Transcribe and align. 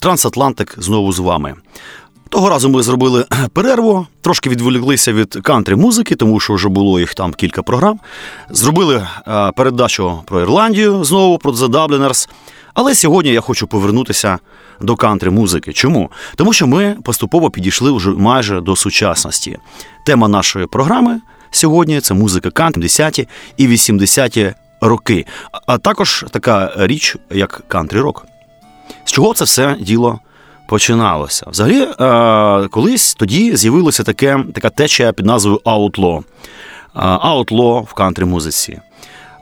Трансатлантик 0.00 0.74
знову 0.78 1.12
з 1.12 1.18
вами. 1.18 1.54
Того 2.28 2.48
разу 2.48 2.68
ми 2.68 2.82
зробили 2.82 3.24
перерву, 3.52 4.06
трошки 4.20 4.50
відволіклися 4.50 5.12
від 5.12 5.34
кантри 5.42 5.76
музики, 5.76 6.16
тому 6.16 6.40
що 6.40 6.54
вже 6.54 6.68
було 6.68 7.00
їх 7.00 7.14
там 7.14 7.34
кілька 7.34 7.62
програм. 7.62 8.00
Зробили 8.50 9.06
е, 9.28 9.52
передачу 9.56 10.22
про 10.26 10.40
Ірландію 10.40 11.04
знову, 11.04 11.38
про 11.38 11.52
The 11.52 11.68
Dubliners. 11.68 12.28
Але 12.74 12.94
сьогодні 12.94 13.32
я 13.32 13.40
хочу 13.40 13.66
повернутися 13.66 14.38
до 14.80 14.96
кантри 14.96 15.30
музики. 15.30 15.72
Чому? 15.72 16.10
Тому 16.36 16.52
що 16.52 16.66
ми 16.66 16.96
поступово 17.04 17.50
підійшли 17.50 17.92
вже 17.92 18.10
майже 18.10 18.60
до 18.60 18.76
сучасності. 18.76 19.58
Тема 20.06 20.28
нашої 20.28 20.66
програми 20.66 21.20
сьогодні 21.50 22.00
це 22.00 22.14
музика 22.14 22.50
кантри 22.50 22.82
70-ті 22.82 23.28
і 23.56 23.68
80-ті 23.68 24.54
роки, 24.80 25.26
а 25.66 25.78
також 25.78 26.24
така 26.30 26.72
річ, 26.76 27.16
як 27.30 27.62
кантри 27.68 28.00
рок. 28.00 28.26
З 29.04 29.12
чого 29.12 29.34
це 29.34 29.44
все 29.44 29.76
діло 29.80 30.18
починалося? 30.68 31.46
Взагалі, 31.50 31.88
е, 32.00 32.68
колись 32.68 33.14
тоді 33.14 33.56
з'явилося 33.56 34.02
таке, 34.02 34.44
така 34.54 34.70
течія 34.70 35.12
під 35.12 35.26
назвою 35.26 35.60
Outlaw. 35.64 36.22
Outlaw 37.24 37.84
в 37.84 37.92
кантрі 37.92 38.24
музиці. 38.24 38.80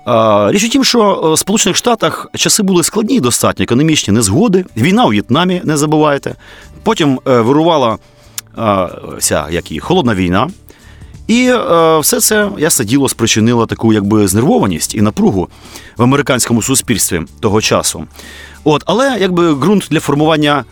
Е, 0.09 0.53
річ 0.53 0.65
у 0.65 0.69
тім, 0.69 0.85
що 0.85 1.33
в 1.35 1.39
Сполучених 1.39 1.77
Штатах 1.77 2.27
часи 2.35 2.63
були 2.63 2.83
складні, 2.83 3.21
достатньо 3.21 3.63
економічні 3.63 4.15
незгоди. 4.15 4.65
Війна 4.77 5.05
у 5.05 5.09
В'єтнамі, 5.09 5.61
не 5.65 5.77
забувайте. 5.77 6.35
Потім 6.83 7.21
е, 7.27 7.41
вирувала 7.41 7.99
вся 9.19 9.47
як 9.51 9.73
і 9.73 9.81
холодна 9.81 10.15
війна. 10.15 10.49
І 11.27 11.49
е, 11.49 11.99
все 11.99 12.21
це 12.21 12.51
ясне 12.59 12.85
діло 12.85 13.09
спричинило 13.09 13.67
таку 13.67 13.93
якби 13.93 14.29
знервованість 14.29 14.95
і 14.95 15.01
напругу 15.01 15.49
в 15.97 16.03
американському 16.03 16.63
суспільстві 16.63 17.23
того 17.41 17.61
часу. 17.61 18.07
От, 18.69 18.83
Але 18.87 19.19
якби 19.21 19.55
ґрунт 19.55 19.87
для 19.91 20.01
формування 20.01 20.65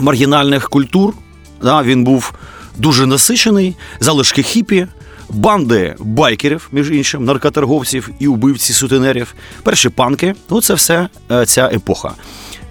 маргінальних 0.00 0.68
культур 0.68 1.14
да, 1.62 1.82
він 1.82 2.04
був 2.04 2.32
дуже 2.76 3.06
насичений, 3.06 3.76
залишки 4.00 4.42
хіпі, 4.42 4.86
банди 5.30 5.94
байкерів, 5.98 6.68
між 6.72 6.90
іншим, 6.90 7.24
наркоторговців 7.24 8.10
і 8.18 8.26
убивці 8.26 8.72
сутенерів, 8.72 9.34
перші 9.62 9.88
панки 9.88 10.34
ну 10.50 10.60
це 10.60 10.74
все 10.74 11.08
е, 11.30 11.46
ця 11.46 11.66
епоха. 11.66 12.12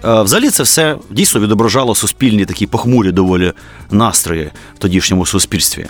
Е, 0.06 0.22
взагалі 0.22 0.50
це 0.50 0.62
все 0.62 0.96
дійсно 1.10 1.40
відображало 1.40 1.94
суспільні 1.94 2.44
такі 2.44 2.66
похмурі 2.66 3.12
доволі 3.12 3.52
настрої 3.90 4.50
в 4.74 4.78
тодішньому 4.78 5.26
суспільстві. 5.26 5.86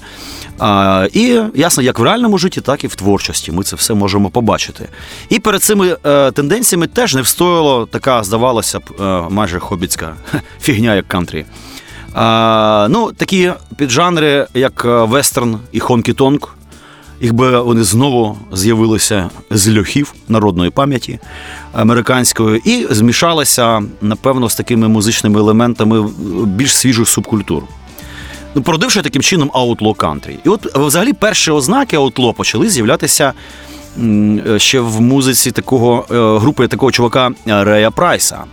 І 1.12 1.41
ясно, 1.55 1.83
як 1.83 1.98
в 1.98 2.03
реальному 2.03 2.39
житті, 2.39 2.61
так 2.61 2.85
і 2.85 2.87
в 2.87 2.95
творчості. 2.95 3.53
Ми 3.53 3.62
це 3.62 3.77
все 3.77 3.95
можемо 3.95 4.31
побачити. 4.31 4.89
І 5.29 5.39
перед 5.39 5.62
цими 5.62 5.97
е, 6.07 6.31
тенденціями 6.31 6.87
теж 6.87 7.15
не 7.15 7.23
встояло 7.23 7.87
така, 7.87 8.25
здавалося 8.25 8.81
б, 8.81 8.83
е, 9.01 9.03
майже 9.31 9.59
хобіцька 9.59 10.17
фігня, 10.61 10.95
як 10.95 11.09
кантрі. 11.09 11.45
Ну, 12.89 13.12
Такі 13.17 13.53
піджанри, 13.77 14.47
як 14.55 14.85
вестерн 14.85 15.59
і 15.73 15.81
хонкі-тонг, 15.81 16.48
якби 17.25 17.61
вони 17.61 17.85
знову 17.85 18.39
з'явилися 18.52 19.30
з 19.51 19.79
льохів 19.79 20.14
народної 20.29 20.70
пам'яті 20.70 21.18
американської 21.73 22.62
і 22.64 22.86
змішалися, 22.90 23.83
напевно, 24.01 24.48
з 24.48 24.55
такими 24.55 24.89
музичними 24.89 25.40
елементами 25.40 26.08
більш 26.46 26.77
свіжих 26.77 27.08
субкультур. 27.08 27.63
Ну, 28.55 28.63
породивши 28.63 29.02
таким 29.02 29.23
чином 29.23 29.51
Outlaw 29.51 29.95
Country. 29.95 30.36
І 30.45 30.48
от 30.48 30.77
взагалі 30.77 31.13
перші 31.13 31.51
ознаки 31.51 31.98
Outlaw 31.98 32.34
почали 32.34 32.68
з'являтися 32.68 33.33
ще 34.57 34.80
в 34.80 35.01
музиці 35.01 35.51
такого 35.51 36.07
е, 36.11 36.39
групи 36.39 36.68
такого 36.68 36.92
чувака 36.92 37.30
е, 37.46 37.64
Рея 37.64 37.90
Прайса. 37.90 38.45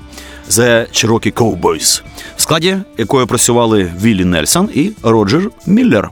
The 0.50 0.88
Cherokee 0.92 1.34
Cowboys, 1.34 2.02
в 2.38 2.42
складі 2.42 2.78
якої 2.98 3.26
працювали 3.26 3.94
Віллі 4.02 4.26
Нельсон 4.26 4.70
і 4.74 4.92
Роджер 5.04 5.50
Міллер. 5.66 6.10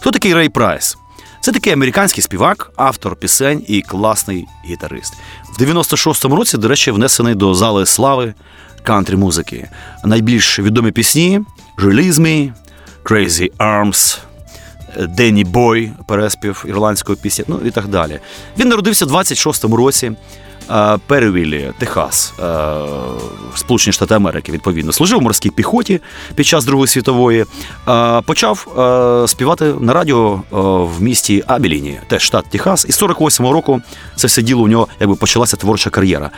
Хто 0.00 0.10
такий 0.10 0.34
Рей 0.34 0.48
Прайс? 0.48 0.96
Це 1.40 1.52
такий 1.52 1.72
американський 1.72 2.22
співак, 2.22 2.72
автор 2.76 3.16
пісень 3.16 3.64
і 3.68 3.82
класний 3.82 4.46
гітарист. 4.66 5.14
В 5.58 5.62
96-му 5.62 6.36
році, 6.36 6.58
до 6.58 6.68
речі, 6.68 6.90
внесений 6.90 7.34
до 7.34 7.54
зали 7.54 7.86
слави 7.86 8.34
кантрі 8.82 9.16
музики. 9.16 9.68
Найбільш 10.04 10.58
відомі 10.58 10.92
пісні 10.92 11.40
«Release 11.78 12.12
Me», 12.12 12.52
«Crazy 13.04 13.50
Arms», 13.58 14.18
Денні 14.98 15.44
Бой, 15.44 15.92
переспів 16.06 16.64
ірландської 16.68 17.18
пісні, 17.22 17.44
ну 17.48 17.60
і 17.64 17.70
так 17.70 17.88
далі. 17.88 18.18
Він 18.58 18.68
народився 18.68 19.06
в 19.06 19.12
26-му 19.12 19.76
році. 19.76 20.12
Е, 20.70 20.98
Перевілі, 21.06 21.72
Техас, 21.78 22.34
е, 22.38 22.74
Сполучені 23.54 23.92
Штати 23.92 24.14
Америки, 24.14 24.52
відповідно, 24.52 24.92
служив 24.92 25.18
у 25.18 25.20
морській 25.20 25.50
піхоті 25.50 26.00
під 26.34 26.46
час 26.46 26.64
Другої 26.64 26.88
світової. 26.88 27.44
Е, 27.88 28.20
почав 28.20 28.66
співати 29.28 29.74
на 29.80 29.92
радіо 29.92 30.42
в 30.96 31.02
місті 31.02 31.44
Абіліні, 31.46 32.00
теж 32.08 32.22
штат 32.22 32.44
Техас. 32.50 32.86
І 32.88 32.92
з 32.92 33.02
48-го 33.02 33.52
року 33.52 33.80
це 34.16 34.26
все 34.26 34.42
діло 34.42 34.62
у 34.62 34.68
нього 34.68 34.88
якби 35.00 35.14
почалася 35.14 35.56
творча 35.56 35.90
кар'єра. 35.90 36.30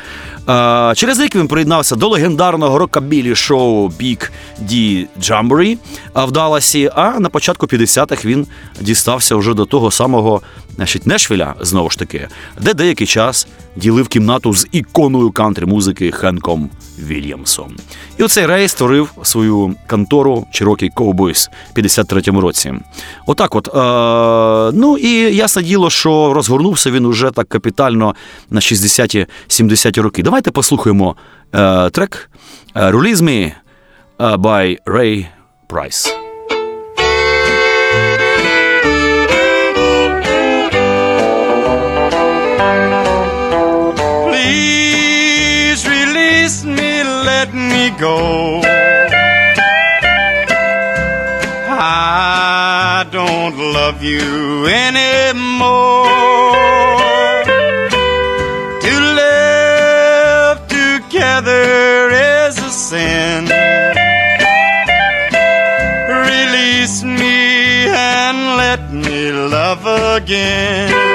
Через 0.94 1.20
рік 1.20 1.34
він 1.34 1.48
приєднався 1.48 1.96
до 1.96 2.08
легендарного 2.08 2.78
рокабілі 2.78 3.34
шоу 3.34 3.88
Big 3.88 4.30
D 4.62 5.06
Jamboree 5.20 5.78
в 6.14 6.30
Далласі, 6.30 6.90
А 6.94 7.20
на 7.20 7.28
початку 7.28 7.66
50-х 7.66 8.24
він 8.24 8.46
дістався 8.80 9.36
вже 9.36 9.54
до 9.54 9.64
того 9.64 9.90
самого 9.90 10.42
значить, 10.76 11.06
Нешвіля, 11.06 11.54
знову 11.60 11.90
ж 11.90 11.98
таки, 11.98 12.28
де 12.60 12.74
деякий 12.74 13.06
час 13.06 13.46
ділив 13.76 14.08
кімнату 14.22 14.54
з 14.54 14.66
іконою 14.72 15.30
кантри 15.30 15.66
музики 15.66 16.12
Хенком 16.12 16.70
Вільямсом. 16.98 17.76
І 18.18 18.22
оцей 18.22 18.46
Рей 18.46 18.68
створив 18.68 19.12
свою 19.22 19.74
контору 19.86 20.46
Cherokee 20.54 20.92
Cowboys 20.94 21.50
в 21.74 21.78
53-му 21.78 22.40
році. 22.40 22.74
Отак, 23.26 23.54
от. 23.54 23.68
Е, 23.68 24.76
ну 24.78 24.98
і 24.98 25.36
ясне 25.36 25.62
діло, 25.62 25.90
що 25.90 26.32
розгорнувся 26.34 26.90
він 26.90 27.06
уже 27.06 27.30
так 27.30 27.48
капітально 27.48 28.14
на 28.50 28.60
60-70-ті 28.60 30.00
роки. 30.00 30.22
Давайте 30.22 30.50
послухаємо 30.50 31.16
е, 31.54 31.90
трек 31.90 32.30
«Release 32.74 33.16
Me» 33.16 33.52
by 34.18 34.78
Ray 34.86 35.26
Price. 35.68 36.21
Go. 47.90 48.60
I 51.74 53.06
don't 53.10 53.56
love 53.58 54.02
you 54.02 54.66
anymore. 54.66 56.06
To 58.84 58.92
live 59.20 60.58
together 60.68 62.10
is 62.10 62.58
a 62.58 62.70
sin. 62.70 63.44
Release 66.08 67.02
me 67.02 67.86
and 67.88 68.56
let 68.56 68.92
me 68.92 69.32
love 69.32 69.84
again. 69.86 71.11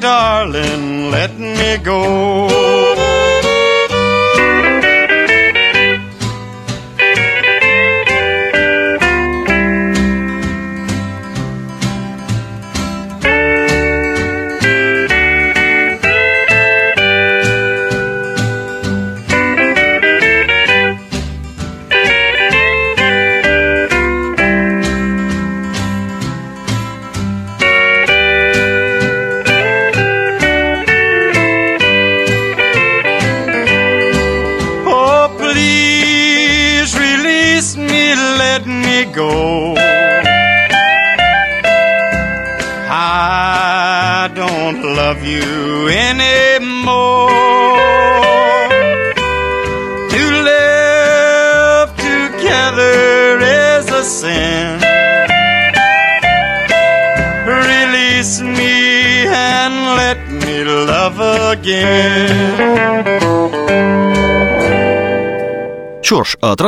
Darling, 0.00 1.10
let 1.10 1.38
me 1.38 1.76
go. 1.76 2.69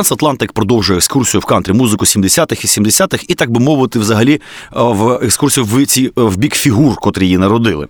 Трансатлантик 0.03 0.53
продовжує 0.53 0.97
екскурсію 0.97 1.41
в 1.41 1.45
кантрі 1.45 1.73
музику 1.73 2.05
70-х 2.05 2.63
і 2.63 2.81
70-х, 2.81 3.25
і 3.27 3.35
так 3.35 3.51
би 3.51 3.59
мовити, 3.59 3.99
взагалі 3.99 4.33
е, 4.33 4.39
в 4.71 5.19
екскурсію 5.23 5.65
в 5.65 5.85
ці 5.85 6.11
в 6.15 6.37
бік 6.37 6.55
фігур, 6.55 6.95
котрі 6.95 7.23
її 7.23 7.37
народили. 7.37 7.87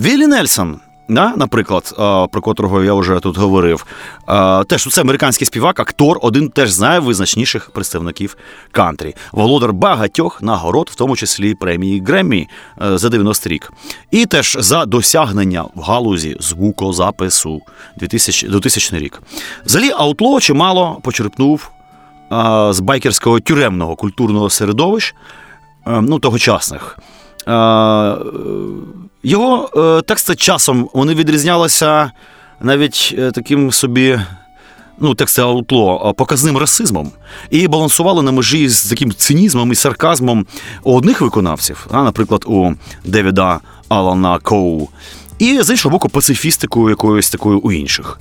Віллі 0.00 0.26
Нельсон 0.26 0.80
Да? 1.08 1.32
Наприклад, 1.36 1.94
про 2.32 2.40
котрого 2.42 2.82
я 2.82 2.94
вже 2.94 3.20
тут 3.20 3.36
говорив. 3.36 3.86
Теж 4.66 4.88
це 4.88 5.00
американський 5.00 5.46
співак, 5.46 5.80
актор, 5.80 6.18
один 6.22 6.48
теж 6.48 6.70
з 6.70 6.80
найвизначніших 6.80 7.70
представників 7.70 8.36
кантрі, 8.72 9.14
володар 9.32 9.72
багатьох 9.72 10.42
нагород, 10.42 10.90
в 10.92 10.94
тому 10.94 11.16
числі 11.16 11.54
премії 11.54 12.02
Греммі 12.06 12.48
е, 12.82 12.98
за 12.98 13.08
90 13.08 13.48
рік. 13.48 13.72
І 14.10 14.26
теж 14.26 14.56
за 14.60 14.84
досягнення 14.84 15.64
в 15.74 15.80
галузі 15.80 16.36
звукозапису 16.40 17.60
2000, 17.96 18.48
2000 18.48 18.98
рік. 18.98 19.22
Взагалі, 19.64 19.90
Аутло 19.96 20.40
чимало 20.40 21.00
почерпнув 21.02 21.70
з 22.70 22.80
байкерського 22.80 23.40
тюремного 23.40 23.96
культурного 23.96 24.50
середовища, 24.50 25.14
е, 25.86 26.00
ну, 26.00 26.18
тогочасних. 26.18 26.98
Його 29.26 29.70
е, 29.76 30.02
тексти 30.02 30.34
часом 30.34 30.88
вони 30.92 31.14
відрізнялися 31.14 32.10
навіть 32.60 33.14
е, 33.18 33.30
таким 33.30 33.72
собі. 33.72 34.20
Ну, 35.00 35.14
тексти 35.14 35.42
аутло 35.42 36.14
показним 36.16 36.56
расизмом 36.56 37.10
і 37.50 37.68
балансували 37.68 38.22
на 38.22 38.32
межі 38.32 38.68
з 38.68 38.84
таким 38.84 39.12
цинізмом 39.12 39.72
і 39.72 39.74
сарказмом 39.74 40.46
у 40.82 40.96
одних 40.96 41.20
виконавців, 41.20 41.86
а, 41.90 42.02
наприклад, 42.02 42.44
у 42.46 42.72
Девіда 43.04 43.60
Алана 43.88 44.38
Коу, 44.38 44.88
і 45.38 45.62
з 45.62 45.70
іншого 45.70 45.92
боку, 45.92 46.08
пацифістикою 46.08 46.90
якоюсь 46.90 47.30
такою 47.30 47.58
у 47.58 47.72
інших. 47.72 48.20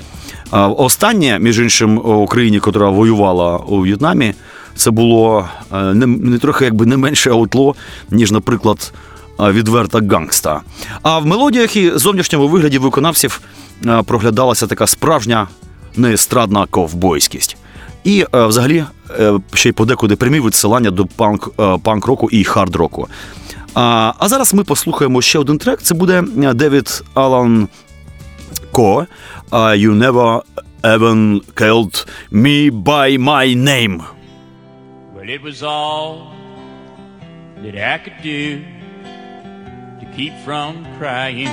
Останнє, 0.51 1.39
між 1.39 1.59
іншим, 1.59 1.97
у 1.97 2.27
країні, 2.27 2.61
яка 2.65 2.89
воювала 2.89 3.57
у 3.57 3.81
В'єтнамі, 3.81 4.33
це 4.75 4.91
було 4.91 5.49
е, 5.73 5.93
не, 5.93 6.07
не 6.07 6.39
трохи 6.39 6.65
якби 6.65 6.85
не 6.85 6.97
менше 6.97 7.29
аутло, 7.29 7.75
ніж, 8.09 8.31
наприклад 8.31 8.93
відверта 9.39 10.01
гангста. 10.09 10.61
А 11.01 11.19
в 11.19 11.25
мелодіях 11.25 11.75
і 11.75 11.91
зовнішньому 11.95 12.47
вигляді 12.47 12.77
виконавців 12.77 13.41
проглядалася 14.05 14.67
така 14.67 14.87
справжня 14.87 15.47
неестрадна 15.95 16.65
ковбойськість. 16.65 17.57
І 18.03 18.25
взагалі 18.33 18.83
е, 19.19 19.39
ще 19.53 19.69
й 19.69 19.71
подекуди 19.71 20.15
прямі 20.15 20.39
відсилання 20.39 20.91
до 20.91 21.05
панк 21.05 21.49
е, 21.59 21.77
панк-року 21.83 22.29
і 22.31 22.43
хард-року. 22.43 23.07
А 23.73 24.13
а 24.19 24.27
зараз 24.27 24.53
ми 24.53 24.63
послухаємо 24.63 25.21
ще 25.21 25.39
один 25.39 25.57
трек. 25.57 25.81
Це 25.81 25.95
буде 25.95 26.23
е, 26.43 26.53
Девід 26.53 27.03
Алан 27.13 27.67
Ко 28.71 29.07
You 29.51 29.91
Never 29.97 30.41
Even 30.83 31.41
Called 31.55 32.07
Me 32.31 32.71
By 32.83 33.17
My 33.17 33.55
Name. 33.55 34.01
Well, 35.15 35.29
it 35.29 35.41
was 35.43 35.63
all 35.63 36.11
that 37.63 37.75
I 37.93 37.97
could 38.03 38.19
do 38.23 38.74
keep 40.15 40.33
from 40.45 40.85
crying. 40.97 41.47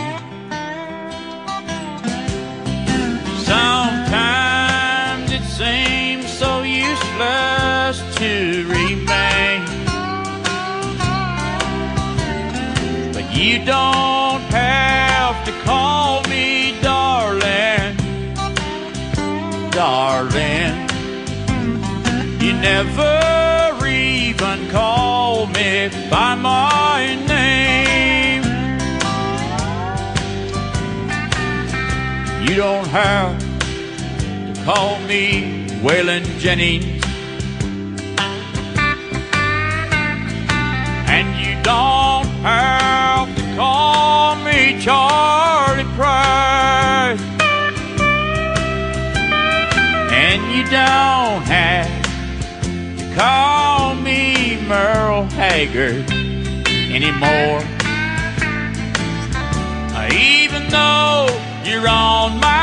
Sometimes 3.42 5.32
it 5.32 5.42
seems 5.42 6.28
so 6.32 6.62
useless 6.62 7.98
to 8.18 8.64
remain. 8.68 9.64
But 13.12 13.36
you 13.36 13.64
don't 13.64 14.42
have 14.54 15.44
to 15.44 15.52
call 15.64 16.22
me 16.28 16.80
darling, 16.82 17.96
darling. 19.72 20.88
You 22.40 22.52
never 22.52 23.86
even 23.86 24.70
call 24.70 25.46
me 25.48 25.90
by 26.08 26.36
my 26.36 27.16
name. 27.26 27.31
You 32.42 32.56
don't 32.56 32.86
have 32.88 33.38
to 33.60 34.64
call 34.64 34.98
me 35.00 35.66
Waylon 35.80 36.24
Jennings. 36.38 37.02
And 41.08 41.28
you 41.38 41.62
don't 41.62 42.26
have 42.42 43.34
to 43.36 43.56
call 43.56 44.34
me 44.36 44.78
Charlie 44.80 45.84
Price. 45.94 47.20
And 50.12 50.42
you 50.52 50.64
don't 50.64 51.42
have 51.46 52.02
to 52.98 53.14
call 53.14 53.94
me 53.94 54.60
Merle 54.66 55.24
Haggard 55.30 56.10
anymore. 56.90 57.62
Uh, 59.94 60.08
even 60.12 60.68
though 60.68 61.41
on 61.88 62.38
my 62.38 62.61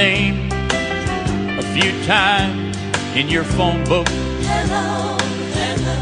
name 0.00 0.48
a 1.62 1.64
few 1.74 1.92
times 2.06 2.74
in 3.14 3.28
your 3.28 3.44
phone 3.44 3.84
book. 3.84 4.08
Hello, 4.08 5.18
hello. 5.58 5.98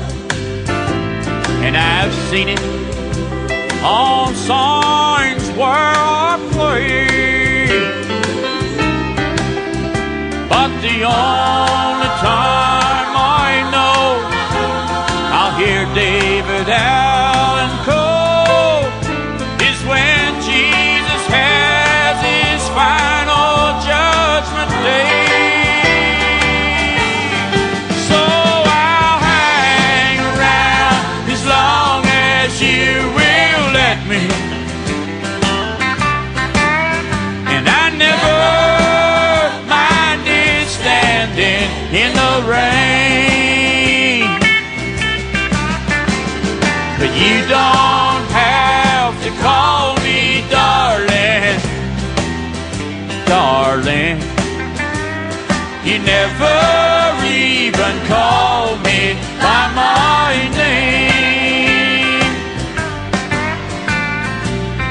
And 1.67 1.76
I've 1.76 2.14
seen 2.31 2.49
it 2.49 2.61
on 3.83 4.37
signs 4.37 5.45
where 5.59 5.93
I 6.28 6.35
play. 6.52 7.67
But 10.49 10.71
the 10.87 10.97
only 11.02 12.11
time 12.23 12.78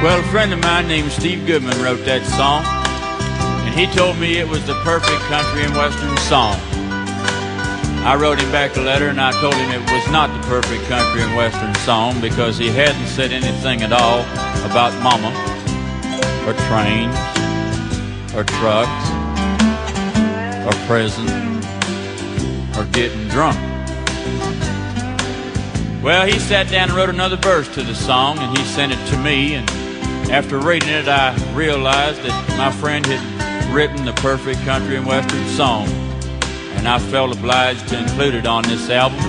Well, 0.07 0.21
a 0.21 0.31
friend 0.31 0.53
of 0.53 0.61
mine 0.61 0.87
named 0.87 1.11
Steve 1.11 1.45
Goodman 1.45 1.83
wrote 1.83 2.05
that 2.05 2.23
song, 2.23 2.63
and 3.67 3.75
he 3.75 3.87
told 3.93 4.17
me 4.17 4.37
it 4.37 4.47
was 4.47 4.65
the 4.65 4.73
perfect 4.75 5.19
country 5.27 5.65
and 5.67 5.75
western 5.75 6.15
song. 6.31 6.55
I 8.07 8.15
wrote 8.15 8.39
him 8.39 8.49
back 8.49 8.77
a 8.77 8.79
letter 8.79 9.09
and 9.09 9.19
I 9.19 9.33
told 9.41 9.53
him 9.55 9.69
it 9.69 9.83
was 9.91 10.07
not 10.09 10.31
the 10.31 10.39
perfect 10.47 10.85
country 10.85 11.23
and 11.23 11.35
western 11.35 11.75
song 11.83 12.21
because 12.21 12.57
he 12.57 12.69
hadn't 12.69 13.05
said 13.07 13.33
anything 13.33 13.81
at 13.83 13.91
all 13.91 14.21
about 14.63 14.95
mama, 15.03 15.27
or 16.47 16.55
trains, 16.71 17.19
or 18.31 18.47
trucks, 18.63 19.03
or 20.63 20.71
prison, 20.87 21.27
or 22.79 22.87
getting 22.95 23.27
drunk. 23.27 23.59
Well, 26.01 26.25
he 26.25 26.39
sat 26.39 26.71
down 26.71 26.87
and 26.87 26.97
wrote 26.97 27.09
another 27.09 27.35
verse 27.35 27.67
to 27.75 27.83
the 27.83 27.93
song 27.93 28.39
and 28.39 28.57
he 28.57 28.63
sent 28.63 28.93
it 28.93 29.05
to 29.07 29.17
me. 29.17 29.55
And 29.55 29.76
after 30.29 30.59
reading 30.59 30.89
it, 30.89 31.07
I 31.07 31.35
realized 31.53 32.21
that 32.23 32.57
my 32.57 32.71
friend 32.71 33.05
had 33.05 33.73
written 33.73 34.05
the 34.05 34.13
perfect 34.13 34.59
country 34.61 34.97
and 34.97 35.05
western 35.05 35.47
song. 35.49 35.87
And 36.75 36.87
I 36.87 36.99
felt 36.99 37.35
obliged 37.35 37.87
to 37.89 37.97
include 37.97 38.35
it 38.35 38.45
on 38.45 38.63
this 38.63 38.89
album. 38.89 39.19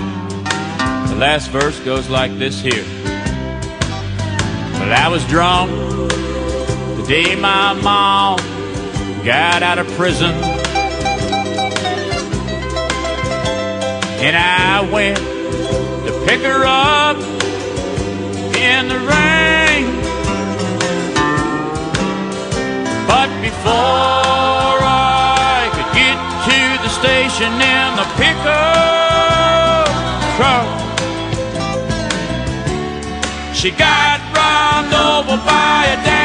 The 1.09 1.15
last 1.15 1.49
verse 1.49 1.79
goes 1.79 2.09
like 2.09 2.37
this 2.37 2.61
here. 2.61 2.83
Well, 4.73 4.93
I 4.93 5.07
was 5.09 5.25
drunk 5.27 5.71
the 6.97 7.05
day 7.07 7.35
my 7.35 7.73
mom 7.73 8.37
got 9.23 9.63
out 9.63 9.79
of 9.79 9.87
prison. 9.91 10.31
And 14.21 14.35
I 14.35 14.81
went 14.91 15.17
to 15.17 16.25
pick 16.27 16.41
her 16.41 16.65
up 16.65 17.17
in 18.55 18.89
the 18.89 18.99
rain. 18.99 19.38
But 23.09 23.29
before 23.41 24.77
I 24.85 25.65
could 25.73 25.91
get 25.97 26.17
to 26.45 26.59
the 26.85 26.91
station 26.99 27.51
in 27.57 27.87
the 27.99 28.05
pickup 28.21 29.89
truck, 30.37 30.69
she 33.55 33.71
got 33.71 34.19
run 34.37 34.93
over 34.93 35.37
by 35.43 35.79
a 35.89 36.18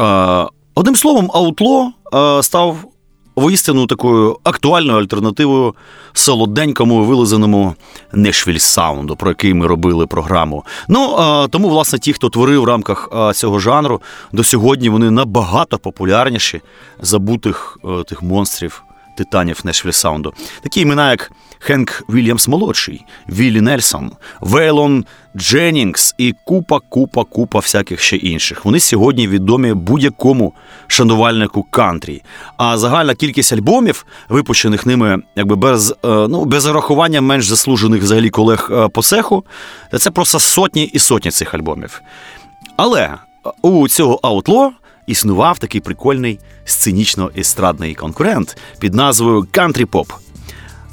е, 0.00 0.46
одним 0.74 0.96
словом, 0.96 1.30
Аутло 1.34 1.92
е, 2.14 2.42
став 2.42 2.76
воістину 3.36 3.86
такою 3.86 4.38
актуальною 4.44 4.98
альтернативою 4.98 5.74
солоденькому 6.12 7.04
вилизаному 7.04 7.74
Нешвіль 8.12 8.58
саунду, 8.58 9.16
про 9.16 9.30
який 9.30 9.54
ми 9.54 9.66
робили 9.66 10.06
програму. 10.06 10.64
Ну 10.88 11.16
е, 11.18 11.48
тому, 11.48 11.68
власне, 11.68 11.98
ті, 11.98 12.12
хто 12.12 12.28
творив 12.28 12.62
в 12.62 12.64
рамках 12.64 13.08
цього 13.34 13.58
жанру, 13.58 14.00
до 14.32 14.44
сьогодні 14.44 14.88
вони 14.88 15.10
набагато 15.10 15.78
популярніші 15.78 16.60
забутих 17.00 17.78
тих 18.06 18.22
монстрів. 18.22 18.82
Титанів 19.16 19.60
Нешвіль 19.64 19.90
Саунду. 19.90 20.34
Такі 20.62 20.80
імена, 20.80 21.10
як 21.10 21.32
Хенк 21.64 22.02
Вільямс 22.08 22.48
молодший, 22.48 23.04
Віллі 23.28 23.60
Нельсон, 23.60 24.12
Вейлон 24.40 25.04
Дженнінгс 25.36 26.14
і 26.18 26.34
купа, 26.44 26.80
купа, 26.88 27.24
купа 27.24 27.58
всяких 27.58 28.00
ще 28.00 28.16
інших. 28.16 28.64
Вони 28.64 28.80
сьогодні 28.80 29.28
відомі 29.28 29.74
будь-якому 29.74 30.52
шанувальнику 30.86 31.62
кантрі. 31.62 32.22
А 32.56 32.78
загальна 32.78 33.14
кількість 33.14 33.52
альбомів, 33.52 34.06
випущених 34.28 34.86
ними, 34.86 35.22
якби 35.36 35.56
без, 35.56 35.90
е, 35.90 35.94
ну, 36.02 36.44
без 36.44 36.62
зарахування 36.62 37.20
менш 37.20 37.46
заслужених 37.46 38.02
взагалі 38.02 38.30
колег 38.30 38.70
е, 38.72 38.88
по 38.88 39.02
цеху, 39.02 39.44
це 39.98 40.10
просто 40.10 40.38
сотні 40.38 40.84
і 40.84 40.98
сотні 40.98 41.30
цих 41.30 41.54
альбомів. 41.54 42.02
Але 42.76 43.14
у 43.62 43.88
цього 43.88 44.20
аутло 44.22 44.72
існував 45.06 45.58
такий 45.58 45.80
прикольний 45.80 46.38
сценічно-естрадний 46.64 47.94
конкурент 47.94 48.56
під 48.78 48.94
назвою 48.94 49.46
кантрі-поп. 49.52 50.12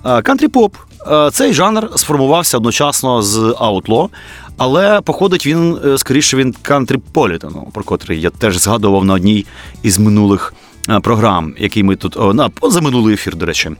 Кантрі-поп 0.04 0.74
е, 1.12 1.32
цей 1.32 1.54
жанр 1.54 1.90
сформувався 1.96 2.58
одночасно 2.58 3.22
з 3.22 3.56
outlaw, 3.60 4.10
але 4.58 5.02
походить 5.02 5.48
він 5.48 5.78
е, 5.86 5.98
скоріше 5.98 6.38
він 6.38 6.56
countrypolitan 6.62 7.54
у, 7.55 7.68
про 7.74 7.84
котрий 7.84 8.22
я 8.22 8.30
теж 8.30 8.58
згадував 8.58 9.06
на 9.06 9.14
одній 9.14 9.46
із 9.84 10.00
минулих 10.00 10.54
е, 10.90 11.00
програм, 11.00 11.54
який 11.58 11.84
ми 11.84 11.96
тут 11.96 12.36
на 12.36 12.50
позаминулий 12.50 13.14
ефір, 13.14 13.36
до 13.36 13.46
речі. 13.46 13.72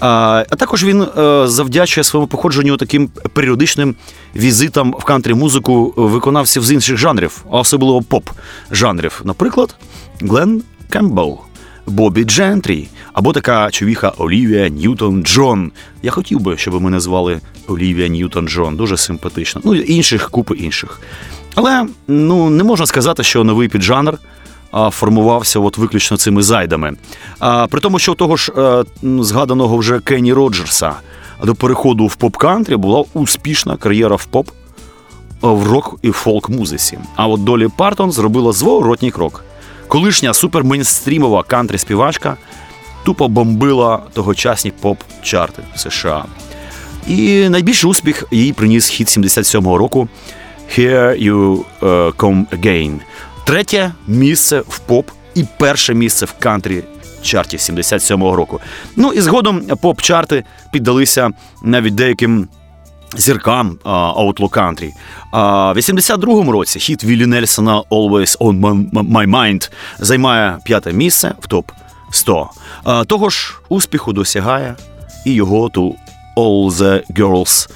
А 0.00 0.44
також 0.58 0.84
він 0.84 1.02
е, 1.02 1.46
завдячує 1.46 2.04
своєму 2.04 2.26
походженню 2.26 2.76
таким 2.76 3.08
періодичним 3.08 3.94
візитам 4.36 4.94
в 4.98 5.04
кантрі-музику 5.04 5.92
виконавців 5.96 6.64
з 6.64 6.72
інших 6.72 6.96
жанрів, 6.96 7.44
особливо 7.50 8.02
поп-жанрів. 8.02 9.20
Наприклад, 9.24 9.74
Глен 10.20 10.62
Кембл, 10.90 11.38
Бобі 11.86 12.24
Джентрі 12.24 12.88
або 13.12 13.32
така 13.32 13.70
човіха 13.70 14.12
Олівія 14.18 14.68
Ньютон 14.68 15.22
Джон. 15.22 15.72
Я 16.02 16.10
хотів 16.10 16.40
би, 16.40 16.56
щоб 16.56 16.82
мене 16.82 17.00
звали 17.00 17.40
Олівія 17.68 18.08
Ньютон 18.08 18.48
Джон, 18.48 18.76
дуже 18.76 18.96
симпатично. 18.96 19.60
Ну 19.64 19.74
інших, 19.74 20.30
купи 20.30 20.54
інших. 20.54 21.00
Але 21.54 21.86
ну 22.08 22.50
не 22.50 22.64
можна 22.64 22.86
сказати, 22.86 23.22
що 23.22 23.44
новий 23.44 23.68
піджанр 23.68 24.18
формувався 24.90 25.60
от 25.60 25.78
виключно 25.78 26.16
цими 26.16 26.42
зайдами. 26.42 26.96
А, 27.38 27.66
при 27.66 27.80
тому, 27.80 27.98
що 27.98 28.14
того 28.14 28.36
ж 28.36 28.52
е, 28.58 28.84
згаданого 29.02 29.76
вже 29.76 30.00
Кенні 30.00 30.32
Роджерса 30.32 30.92
до 31.44 31.54
переходу 31.54 32.06
в 32.06 32.16
поп-кантрі 32.16 32.76
була 32.76 33.04
успішна 33.14 33.76
кар'єра 33.76 34.16
в 34.16 34.24
поп, 34.24 34.48
в 35.40 35.66
рок 35.66 35.98
і 36.02 36.10
фолк 36.10 36.48
музиці. 36.48 36.98
А 37.16 37.26
от 37.26 37.44
Долі 37.44 37.68
Партон 37.76 38.12
зробила 38.12 38.52
зворотній 38.52 39.10
крок. 39.10 39.44
Колишня 39.88 40.34
супермейнстрімова 40.34 41.42
кантрі 41.42 41.78
співачка 41.78 42.36
тупо 43.04 43.28
бомбила 43.28 44.02
тогочасні 44.12 44.72
поп-чарти 44.82 45.62
в 45.74 45.78
США. 45.80 46.24
І 47.08 47.48
найбільший 47.48 47.90
успіх 47.90 48.24
їй 48.30 48.52
приніс 48.52 48.88
хіт 48.88 49.08
77-го 49.08 49.78
року 49.78 50.08
Here 50.78 51.24
You 51.24 51.64
е, 51.82 51.86
Come 52.10 52.46
Again. 52.46 53.00
третє 53.44 53.92
місце 54.06 54.60
в 54.68 54.78
поп 54.78 55.10
і 55.34 55.44
перше 55.58 55.94
місце 55.94 56.26
в 56.26 56.34
кантрі 56.38 56.82
чарті 57.22 57.56
77-го 57.56 58.36
року. 58.36 58.60
Ну 58.96 59.12
і 59.12 59.20
згодом 59.20 59.60
поп-чарти 59.60 60.44
піддалися 60.72 61.30
навіть 61.62 61.94
деяким 61.94 62.48
зіркам 63.14 63.78
Outlaw 63.84 64.48
Country. 64.48 64.90
А 65.30 65.72
в 65.72 65.76
82-му 65.76 66.52
році 66.52 66.78
хіт 66.80 67.04
Віллі 67.04 67.26
Нельсона 67.26 67.82
Always 67.90 68.38
on 68.38 68.60
My- 68.60 69.26
Mind 69.30 69.70
займає 69.98 70.58
п'яте 70.64 70.92
місце 70.92 71.34
в 71.40 71.46
топ 71.46 71.70
100. 72.10 72.50
А, 72.84 73.04
того 73.04 73.30
ж 73.30 73.54
успіху 73.68 74.12
досягає 74.12 74.74
і 75.24 75.32
його 75.32 75.68
To 75.68 75.92
All 76.36 76.70
the 76.70 77.02
Girls 77.16 77.70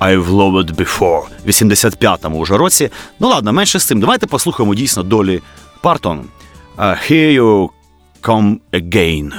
I've 0.00 0.26
Loved 0.30 0.74
Before 0.74 1.22
в 1.44 1.48
85-му 1.48 2.38
уже 2.38 2.56
році. 2.56 2.90
Ну 3.20 3.28
ладно, 3.28 3.52
менше 3.52 3.78
з 3.78 3.84
цим. 3.84 4.00
Давайте 4.00 4.26
послухаємо 4.26 4.74
дійсно 4.74 5.02
долі 5.02 5.42
Партон. 5.80 6.24
Here 6.78 7.40
You 7.40 7.68
Come 8.22 8.56
Again. 8.72 9.32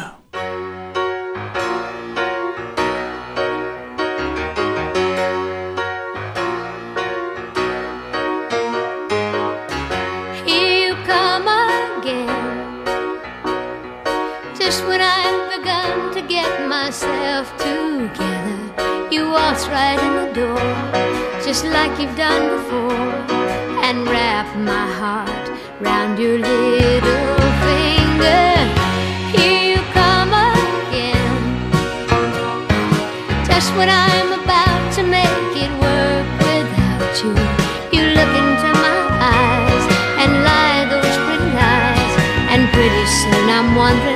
Myself 16.93 17.49
together, 17.57 19.09
you 19.09 19.27
waltz 19.31 19.67
right 19.67 19.97
in 19.97 20.13
the 20.21 20.29
door, 20.31 20.61
just 21.43 21.65
like 21.65 21.89
you've 21.99 22.15
done 22.15 22.43
before, 22.55 23.09
and 23.81 24.07
wrap 24.07 24.45
my 24.55 24.85
heart 25.01 25.45
round 25.81 26.19
your 26.19 26.37
little 26.37 27.41
finger. 27.65 28.45
Here 29.33 29.73
you 29.73 29.81
come 29.97 30.33
again. 30.53 31.33
Just 33.49 33.73
when 33.73 33.89
I'm 33.89 34.29
about 34.43 34.93
to 34.97 35.01
make 35.01 35.49
it 35.65 35.73
work 35.81 36.27
without 36.45 37.13
you, 37.25 37.33
you 37.89 38.03
look 38.13 38.33
into 38.43 38.69
my 38.85 39.01
eyes 39.41 39.83
and 40.21 40.29
lie 40.45 40.85
those 40.93 41.15
pretty 41.25 41.49
lies. 41.57 42.13
And 42.53 42.69
pretty 42.69 43.05
soon 43.17 43.49
I'm 43.49 43.73
wondering 43.75 44.12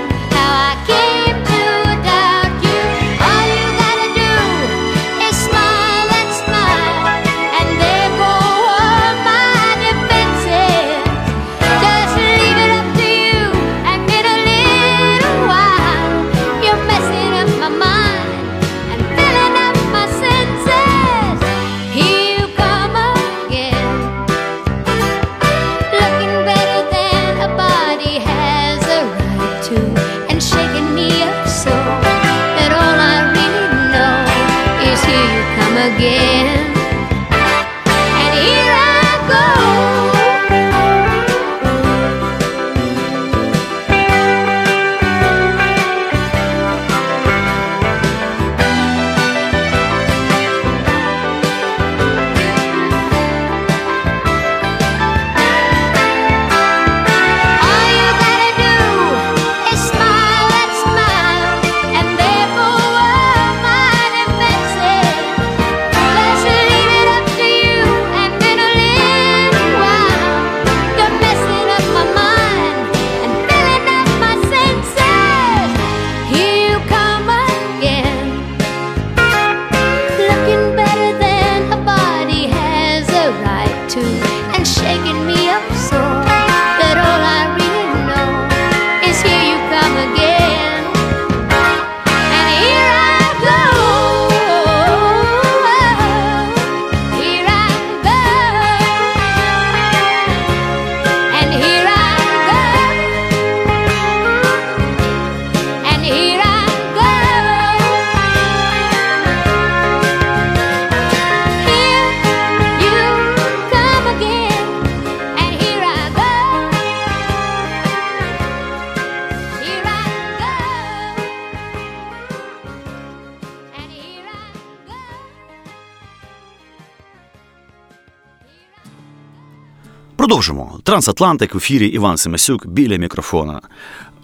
Продовжимо. 130.28 130.80
Трансатлантик 130.84 131.54
в 131.54 131.58
ефірі 131.58 131.88
Іван 131.88 132.18
Семесюк 132.18 132.68
біля 132.68 132.98
мікрофона. 132.98 133.62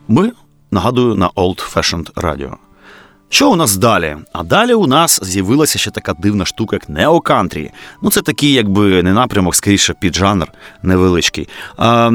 Ми 0.08 0.32
нагадую 0.72 1.16
на 1.16 1.30
Old 1.30 1.74
Fashioned 1.74 2.14
Radio. 2.14 2.54
Що 3.30 3.52
у 3.52 3.56
нас 3.56 3.76
далі? 3.76 4.18
А 4.34 4.44
далі 4.44 4.74
у 4.74 4.88
нас 4.88 5.20
з'явилася 5.24 5.80
ще 5.80 5.92
така 5.92 6.14
дивна 6.14 6.46
штука, 6.46 6.76
як 6.76 6.90
неокантрі. 6.90 7.72
Ну, 8.02 8.12
це 8.12 8.22
такий, 8.22 8.54
якби 8.54 9.04
не 9.04 9.14
напрямок, 9.14 9.56
скоріше 9.56 9.94
піджанр 9.94 10.52
невеличкий. 10.82 11.50
А, 11.78 12.12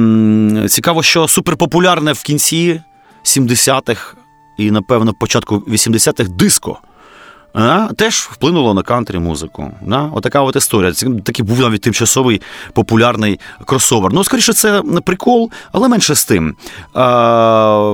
цікаво, 0.68 1.03
що 1.03 1.29
суперпопулярне 1.29 2.12
в 2.12 2.22
кінці 2.22 2.83
70-х 3.24 4.16
і, 4.59 4.70
напевно, 4.70 5.12
початку 5.20 5.57
80-х 5.57 6.31
диско. 6.31 6.79
А, 7.52 7.88
теж 7.96 8.28
вплинуло 8.32 8.74
на 8.74 8.82
кантрі 8.82 9.18
музику. 9.18 9.70
Да? 9.87 10.11
Отака 10.14 10.40
от 10.40 10.56
історія. 10.56 10.92
Це 10.92 11.06
такий 11.24 11.44
був 11.44 11.61
навіть 11.61 11.80
тимчасовий 11.80 12.42
популярний 12.72 13.40
кросовер. 13.66 14.12
Ну, 14.12 14.24
скоріше, 14.24 14.52
це 14.52 14.82
прикол, 15.04 15.50
але 15.72 15.88
менше 15.88 16.14
з 16.14 16.24
тим. 16.24 16.56
А, 16.94 17.92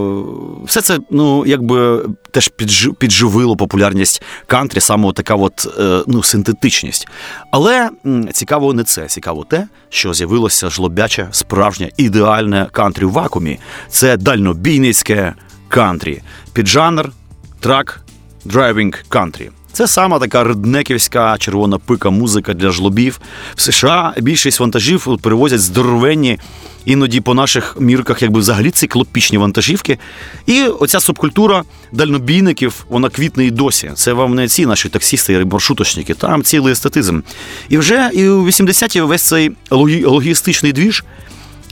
все 0.65 0.81
це, 0.81 0.99
ну, 1.11 1.47
якби 1.47 2.07
теж 2.31 2.51
піджи- 2.59 2.95
підживило 2.95 3.57
популярність 3.57 4.23
кантрі, 4.47 4.81
саме 4.81 5.13
така 5.13 5.35
от, 5.35 5.69
е, 5.79 6.03
ну, 6.07 6.23
синтетичність. 6.23 7.09
Але 7.51 7.91
цікаво 8.33 8.73
не 8.75 8.85
це. 8.85 9.07
Цікаво 9.07 9.45
те, 9.51 9.69
що 9.89 10.15
з'явилося 10.15 10.71
жлобяче, 10.71 11.29
справжнє, 11.31 11.91
ідеальне 11.97 12.67
кантрі 12.73 13.05
в 13.05 13.11
вакуумі. 13.11 13.59
Це 13.89 14.17
дальнобійницьке 14.17 15.35
кантрі. 15.69 16.23
Піджанр, 16.53 17.13
трак, 17.61 18.01
Driving 18.47 18.95
Country. 19.11 19.49
Це 19.73 19.87
сама 19.87 20.19
така 20.19 20.45
реднеківська 20.45 21.39
червона 21.39 21.79
пика 21.79 22.11
музика 22.11 22.55
для 22.55 22.71
жлобів. 22.71 23.21
В 23.55 23.61
США 23.61 24.15
більшість 24.19 24.61
вантажів 24.61 25.19
перевозять 25.23 25.61
здоровенні, 25.61 26.39
іноді 26.85 27.21
по 27.21 27.35
наших 27.35 27.77
мірках, 27.81 28.23
якби 28.23 28.41
взагалі 28.41 28.71
циклопічні 28.71 29.39
вантажівки. 29.39 29.99
І 30.47 30.63
оця 30.63 31.01
субкультура 31.01 31.63
дальнобійників, 31.93 32.85
вона 32.89 33.09
квітне 33.09 33.47
і 33.47 33.51
досі. 33.51 33.91
Це 33.95 34.13
вам 34.13 34.35
не 34.35 34.49
ці 34.49 34.67
наші 34.67 34.89
таксісти 34.89 35.33
і 35.33 35.45
маршруточники, 35.45 36.15
там 36.15 36.43
цілий 36.43 36.73
естетизм. 36.73 37.21
І 37.69 37.79
вже 37.79 38.11
і 38.15 38.29
у 38.29 38.47
80-ті 38.47 39.01
весь 39.01 39.23
цей 39.23 39.51
логі- 39.71 40.07
логістичний 40.07 40.73
двіж 40.73 41.05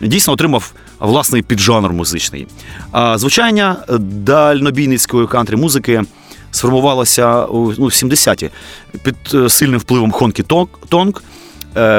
дійсно 0.00 0.32
отримав 0.32 0.72
власний 1.00 1.42
піджанр 1.42 1.92
музичний. 1.92 2.46
А 2.92 3.18
звучання 3.18 3.76
дальнобійницької 3.98 5.26
кантрі 5.26 5.56
музики 5.56 6.02
сформувалося 6.52 7.44
у 7.44 7.72
ну, 7.78 7.86
70-ті 7.86 8.50
під 9.02 9.16
е, 9.34 9.48
сильним 9.48 9.80
впливом 9.80 10.12
honky-tonk, 10.12 11.22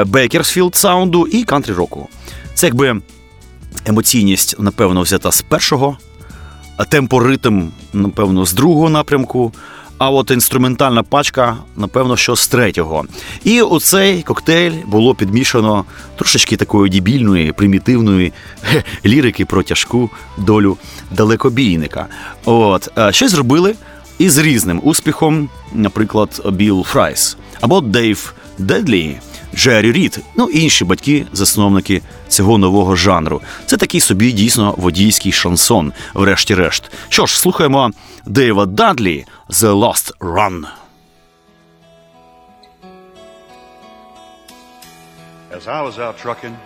Bakersfield 0.06 0.74
sound 0.74 1.17
у 1.17 1.26
і 1.26 1.44
кантрі 1.44 1.72
року. 1.72 2.08
Це 2.54 2.66
якби 2.66 3.00
емоційність, 3.86 4.56
напевно, 4.58 5.02
взята 5.02 5.32
з 5.32 5.42
першого, 5.42 5.98
темпоритм, 6.88 7.68
напевно, 7.92 8.46
з 8.46 8.52
другого 8.52 8.90
напрямку. 8.90 9.52
А 9.98 10.10
от 10.10 10.30
інструментальна 10.30 11.02
пачка, 11.02 11.56
напевно, 11.76 12.16
що 12.16 12.36
з 12.36 12.48
третього. 12.48 13.04
І 13.44 13.62
оцей 13.62 14.22
коктейль 14.22 14.72
було 14.86 15.14
підмішано 15.14 15.84
трошечки 16.16 16.56
такої 16.56 16.90
дібільної, 16.90 17.52
примітивної 17.52 18.32
лірики 19.06 19.44
про 19.44 19.62
тяжку 19.62 20.10
долю 20.38 20.76
далекобійника. 21.10 22.06
От 22.44 22.88
е, 22.98 23.12
щось 23.12 23.30
зробили 23.30 23.74
із 24.18 24.38
різним 24.38 24.80
успіхом, 24.84 25.48
наприклад, 25.72 26.42
Білл 26.52 26.84
Фрайс 26.84 27.36
або 27.60 27.80
Дейв 27.80 28.34
Дедлі. 28.58 29.16
Джері 29.54 29.92
Рід, 29.92 30.20
ну 30.36 30.48
інші 30.48 30.84
батьки, 30.84 31.26
засновники 31.32 32.02
цього 32.28 32.58
нового 32.58 32.96
жанру. 32.96 33.42
Це 33.66 33.76
такий 33.76 34.00
собі 34.00 34.32
дійсно 34.32 34.74
водійський 34.78 35.32
шансон, 35.32 35.92
врешті-решт. 36.14 36.90
Що 37.08 37.26
ж, 37.26 37.40
слухаємо 37.40 37.90
Дейва 38.26 38.66
Дадлі 38.66 39.26
«The 39.50 39.80
Lost 39.80 40.18
Run». 40.18 40.64
As 45.56 45.68
I 45.68 45.80
was 45.82 45.98
out 45.98 46.16
trucking 46.24 46.56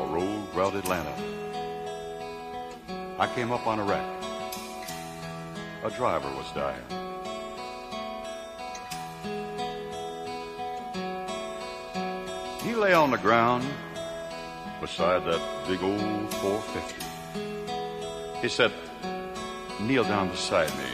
a 0.00 0.04
road 0.14 0.42
route 0.56 0.76
Atlanta, 0.82 1.14
I 3.24 3.26
came 3.36 3.50
up 3.56 3.64
on 3.66 3.78
a 3.78 3.84
wreck. 3.84 4.23
A 5.84 5.90
driver 5.90 6.30
was 6.30 6.50
dying. 6.52 6.82
He 12.62 12.74
lay 12.74 12.94
on 12.94 13.10
the 13.10 13.18
ground 13.18 13.66
beside 14.80 15.26
that 15.26 15.42
big 15.68 15.82
old 15.82 16.32
450. 16.36 18.40
He 18.40 18.48
said, 18.48 18.72
kneel 19.82 20.04
down 20.04 20.30
beside 20.30 20.70
me. 20.70 20.86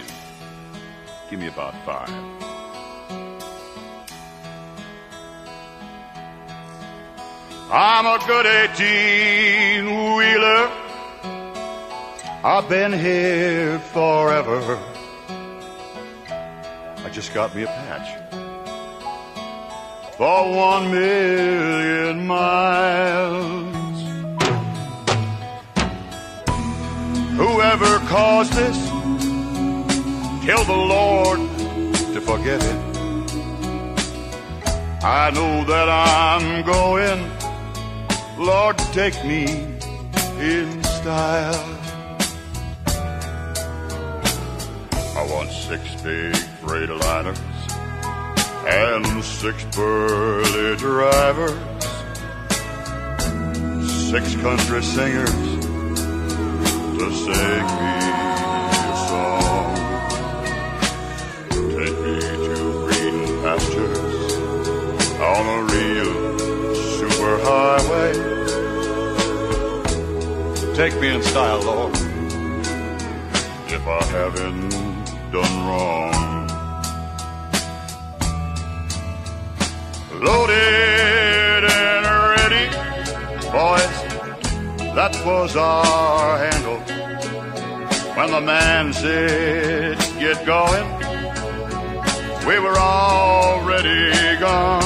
Give 1.30 1.38
me 1.38 1.46
about 1.46 1.74
five. 1.86 2.10
I'm 7.70 8.06
a 8.06 8.18
good 8.26 8.46
18 8.46 10.16
wheeler. 10.16 10.79
I've 12.42 12.70
been 12.70 12.94
here 12.94 13.78
forever. 13.78 14.78
I 17.04 17.10
just 17.12 17.34
got 17.34 17.54
me 17.54 17.64
a 17.64 17.66
patch 17.66 18.16
for 20.16 20.50
one 20.50 20.90
million 20.90 22.26
miles. 22.26 23.76
Whoever 27.36 27.98
caused 28.08 28.54
this, 28.54 28.88
tell 30.46 30.64
the 30.64 30.72
Lord 30.72 31.40
to 32.14 32.22
forget 32.22 32.62
it. 32.62 32.80
I 35.04 35.30
know 35.34 35.62
that 35.64 35.90
I'm 35.90 36.64
going. 36.64 37.20
Lord, 38.38 38.78
take 38.94 39.22
me 39.26 39.44
in 40.38 40.82
style. 40.84 41.79
Six 45.50 46.00
big 46.02 46.36
freight 46.36 46.88
liners 46.88 47.40
and 48.66 49.24
six 49.24 49.64
burly 49.76 50.76
drivers, 50.76 51.58
six 54.10 54.36
country 54.36 54.82
singers 54.82 55.30
to 56.98 57.10
sing 57.12 57.66
me 57.78 57.96
a 58.78 58.96
song. 59.08 59.74
Take 61.50 61.96
me 61.98 62.20
to 62.20 62.56
green 62.86 63.18
pastures 63.42 64.32
on 65.18 65.44
a 65.46 65.58
real 65.72 66.14
superhighway. 66.96 68.12
Take 70.76 70.94
me 71.00 71.08
in 71.14 71.22
style, 71.22 71.60
Lord, 71.62 71.94
if 73.68 73.86
I 73.86 74.04
haven't 74.04 74.79
done 75.32 75.66
wrong. 75.66 76.48
Loaded 80.20 81.64
and 81.70 82.04
ready, 82.34 82.66
boys, 83.52 83.96
that 84.96 85.22
was 85.24 85.54
our 85.56 86.38
handle. 86.38 86.80
When 88.16 88.30
the 88.32 88.40
man 88.40 88.92
said, 88.92 89.98
get 90.18 90.44
going, 90.44 90.86
we 92.46 92.58
were 92.58 92.76
already 92.76 94.36
gone. 94.40 94.82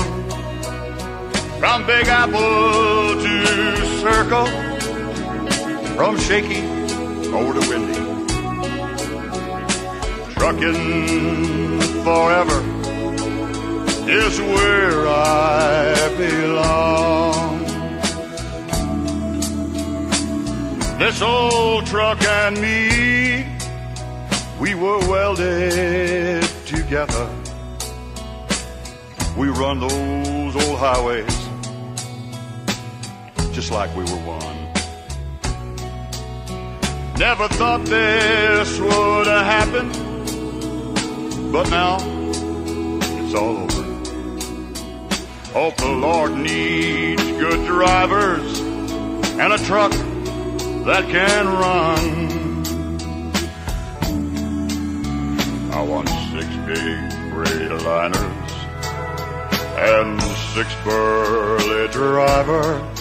From 1.58 1.86
Big 1.86 2.06
Apple 2.06 3.14
to 3.22 3.76
Circle, 4.02 4.46
from 5.96 6.18
Shaky 6.18 6.62
over 7.32 7.58
to 7.58 7.68
Windy. 7.70 8.33
Trucking 10.44 11.80
forever 12.04 12.60
is 14.06 14.38
where 14.42 15.06
I 15.08 16.14
belong. 16.18 17.64
This 20.98 21.22
old 21.22 21.86
truck 21.86 22.22
and 22.22 22.60
me, 22.60 23.46
we 24.60 24.74
were 24.74 24.98
welded 25.08 26.42
together. 26.66 27.26
We 29.38 29.48
run 29.48 29.80
those 29.80 30.56
old 30.56 30.78
highways 30.78 31.48
just 33.54 33.70
like 33.70 33.96
we 33.96 34.02
were 34.02 34.20
one. 34.26 34.54
Never 37.18 37.48
thought 37.48 37.86
this 37.86 38.78
would 38.78 39.26
have 39.26 39.46
happened, 39.46 40.03
but 41.54 41.70
now 41.70 41.98
it's 42.00 43.32
all 43.32 43.58
over. 43.58 43.84
Hope 45.52 45.76
the 45.76 45.86
Lord 45.86 46.32
needs 46.32 47.22
good 47.22 47.64
drivers 47.64 48.58
and 49.38 49.52
a 49.52 49.58
truck 49.58 49.92
that 50.82 51.04
can 51.08 51.46
run. 51.46 52.00
I 55.72 55.80
want 55.80 56.08
six 56.08 56.48
big 56.66 56.98
Freightliners 57.30 58.50
and 59.78 60.20
six 60.54 60.74
burly 60.82 61.86
drivers, 61.92 62.98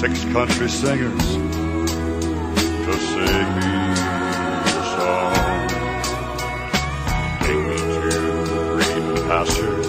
six 0.00 0.24
country 0.32 0.70
singers 0.70 1.26
to 2.86 2.92
sing 2.94 3.60
me 3.60 3.71
pastures 9.31 9.87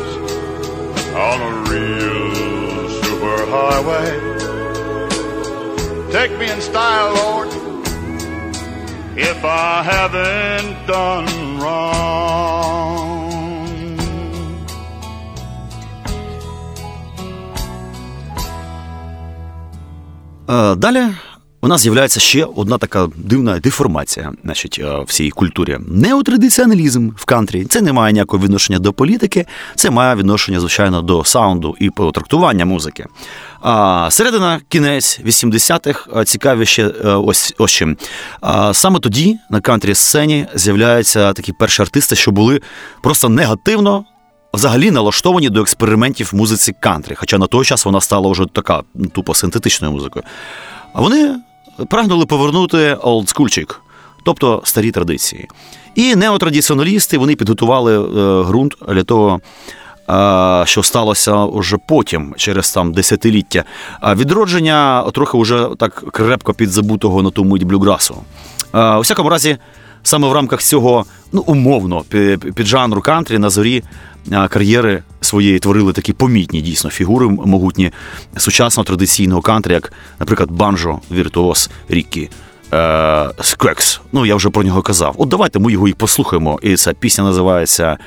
on 1.29 1.39
a 1.51 1.53
real 1.71 2.31
superhighway. 3.03 4.09
Take 6.13 6.33
me 6.39 6.47
in 6.51 6.61
style, 6.61 7.11
Lord, 7.23 7.49
if 9.31 9.39
I 9.45 9.83
haven't 9.93 10.87
done 10.87 11.59
wrong. 11.61 12.99
Е, 20.51 20.75
Далі 20.75 21.03
у 21.64 21.68
нас 21.68 21.82
з'являється 21.82 22.20
ще 22.20 22.46
одна 22.56 22.78
така 22.78 23.08
дивна 23.16 23.60
деформація 23.60 24.34
значить, 24.44 24.82
е, 24.84 25.00
в 25.08 25.12
цій 25.12 25.30
культурі. 25.30 25.78
Неотрадиціоналізм 25.88 27.10
в 27.16 27.26
кантрі. 27.26 27.66
Це 27.66 27.82
не 27.82 27.94
має 27.94 28.14
ніякого 28.14 28.44
відношення 28.44 28.80
до 28.80 28.94
політики, 28.94 29.46
це 29.76 29.90
має 29.90 30.16
відношення, 30.16 30.60
звичайно, 30.60 31.02
до 31.02 31.24
саунду 31.24 31.76
і 31.80 31.90
трактування 32.14 32.66
музики. 32.66 33.06
А 33.62 34.08
середина, 34.12 34.62
кінець 34.70 35.20
80-х 35.26 36.10
е, 36.16 36.26
цікаві 36.26 36.66
ще 36.66 36.88
е, 36.88 37.10
ось 37.10 37.54
ось 37.58 37.72
чим. 37.72 37.98
А, 38.42 38.74
Саме 38.74 39.00
тоді 39.00 39.38
на 39.50 39.62
кантрі 39.62 39.96
сцені 39.96 40.46
з'являються 40.56 41.34
такі 41.34 41.54
перші 41.54 41.82
артисти, 41.82 42.16
що 42.16 42.32
були 42.32 42.62
просто 43.02 43.30
негативно 43.30 44.06
взагалі 44.54 44.92
налаштовані 44.92 45.50
до 45.50 45.62
експериментів 45.62 46.30
музиці 46.34 46.76
кантрі, 46.80 47.16
хоча 47.16 47.38
на 47.38 47.48
той 47.48 47.66
час 47.66 47.86
вона 47.86 48.02
стала 48.02 48.32
вже 48.32 48.46
така 48.54 48.84
ну, 48.96 49.06
тупо 49.06 49.34
синтетичною 49.34 49.94
музикою. 49.94 50.26
А 50.94 51.02
вони 51.02 51.36
прагнули 51.90 52.26
повернути 52.26 52.94
олдскульчик, 52.94 53.82
тобто 54.26 54.62
старі 54.66 54.92
традиції. 54.92 55.48
І 55.96 56.16
неотрадиціоналісти 56.16 57.18
вони 57.18 57.36
підготували 57.36 57.98
е, 57.98 58.44
ґрунт 58.44 58.74
для 58.88 59.04
того, 59.04 59.40
е, 60.10 60.64
що 60.66 60.84
сталося 60.84 61.36
уже 61.36 61.78
потім, 61.88 62.34
через 62.38 62.72
там 62.72 62.94
десятиліття. 62.94 63.64
А 64.02 64.16
відродження 64.16 65.12
трохи 65.14 65.38
вже 65.38 65.68
так 65.80 66.04
крепко 66.12 66.54
підзабутого 66.54 67.22
на 67.22 67.30
тому 67.30 67.50
мить 67.52 67.64
блюграсу. 67.64 68.16
Е, 68.74 68.96
У 68.96 69.00
всякому 69.00 69.30
разі, 69.30 69.58
саме 70.04 70.28
в 70.28 70.32
рамках 70.34 70.62
цього, 70.62 71.06
ну 71.32 71.42
умовно, 71.48 72.04
пі- 72.12 72.52
під 72.54 72.66
жанру 72.66 73.02
кантрі 73.02 73.38
на 73.38 73.50
зорі 73.50 73.84
кар'єри 74.48 75.04
своєї 75.22 75.60
творили 75.60 75.94
такі 75.94 76.14
помітні 76.14 76.62
дійсно 76.62 76.90
фігури 76.90 77.28
могутні 77.28 77.92
сучасного 78.38 78.86
традиційного 78.86 79.42
кантрі, 79.42 79.74
як, 79.74 79.94
наприклад, 80.20 80.52
банджо, 80.52 81.00
віртуоз 81.12 81.70
Ріккі. 81.90 82.30
Е, 82.74 83.30
Ну, 84.12 84.26
я 84.26 84.36
вже 84.36 84.50
про 84.50 84.64
нього 84.64 84.82
казав. 84.82 85.16
От 85.18 85.30
давайте 85.30 85.60
ми 85.60 85.72
його 85.72 85.88
і 85.88 85.94
послухаємо. 85.94 86.60
І 86.64 86.76
ця 86.76 86.94
пісня 86.94 87.24
називається 87.24 87.98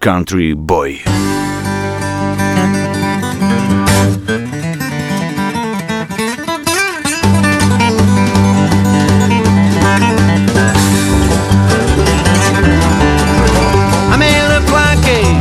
Country 0.00 0.54
Boy. 0.66 1.06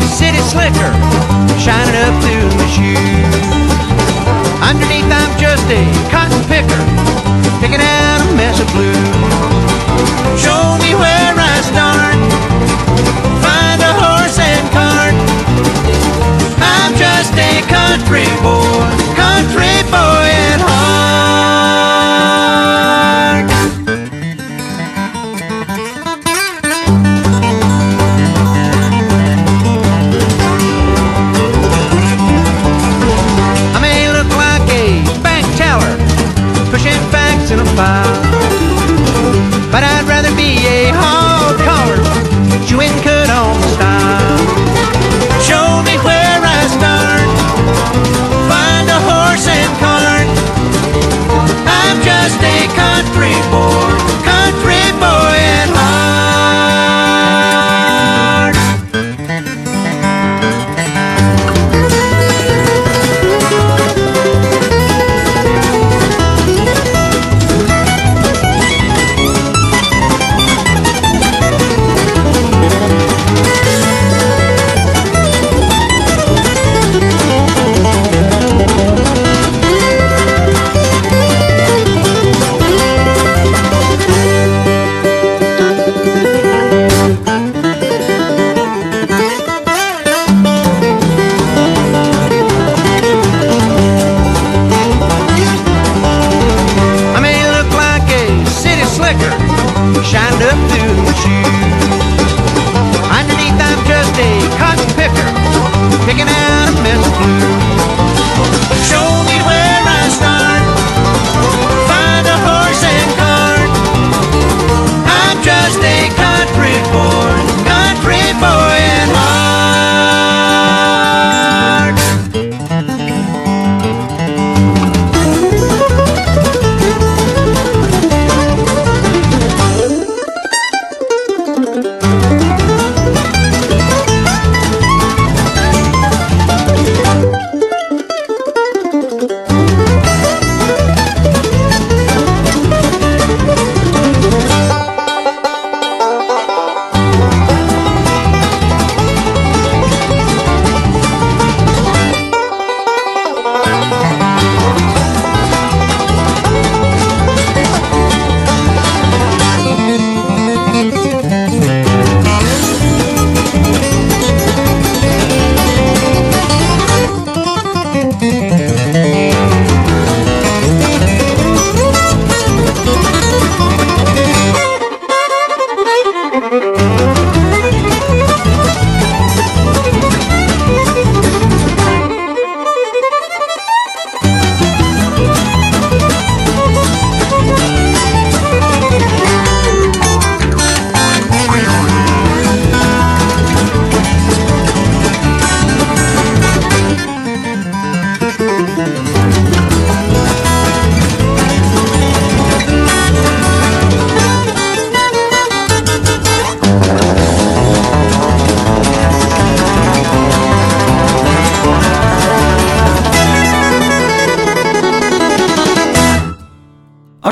City 0.02 0.40
slicker, 0.40 0.92
shining 1.60 1.96
up 2.06 2.14
through 2.24 2.48
my 2.58 2.68
shoes. 2.72 3.54
Underneath, 4.62 5.10
I'm 5.12 5.34
just 5.40 5.66
a 5.70 5.84
cotton 6.10 6.42
picker, 6.50 6.84
picking 7.60 7.82
out 7.82 8.20
a 8.22 8.36
mess 8.36 8.60
of 8.60 8.68
blues. 8.74 10.42
Show 10.42 10.78
me 10.82 10.96
where 10.96 11.23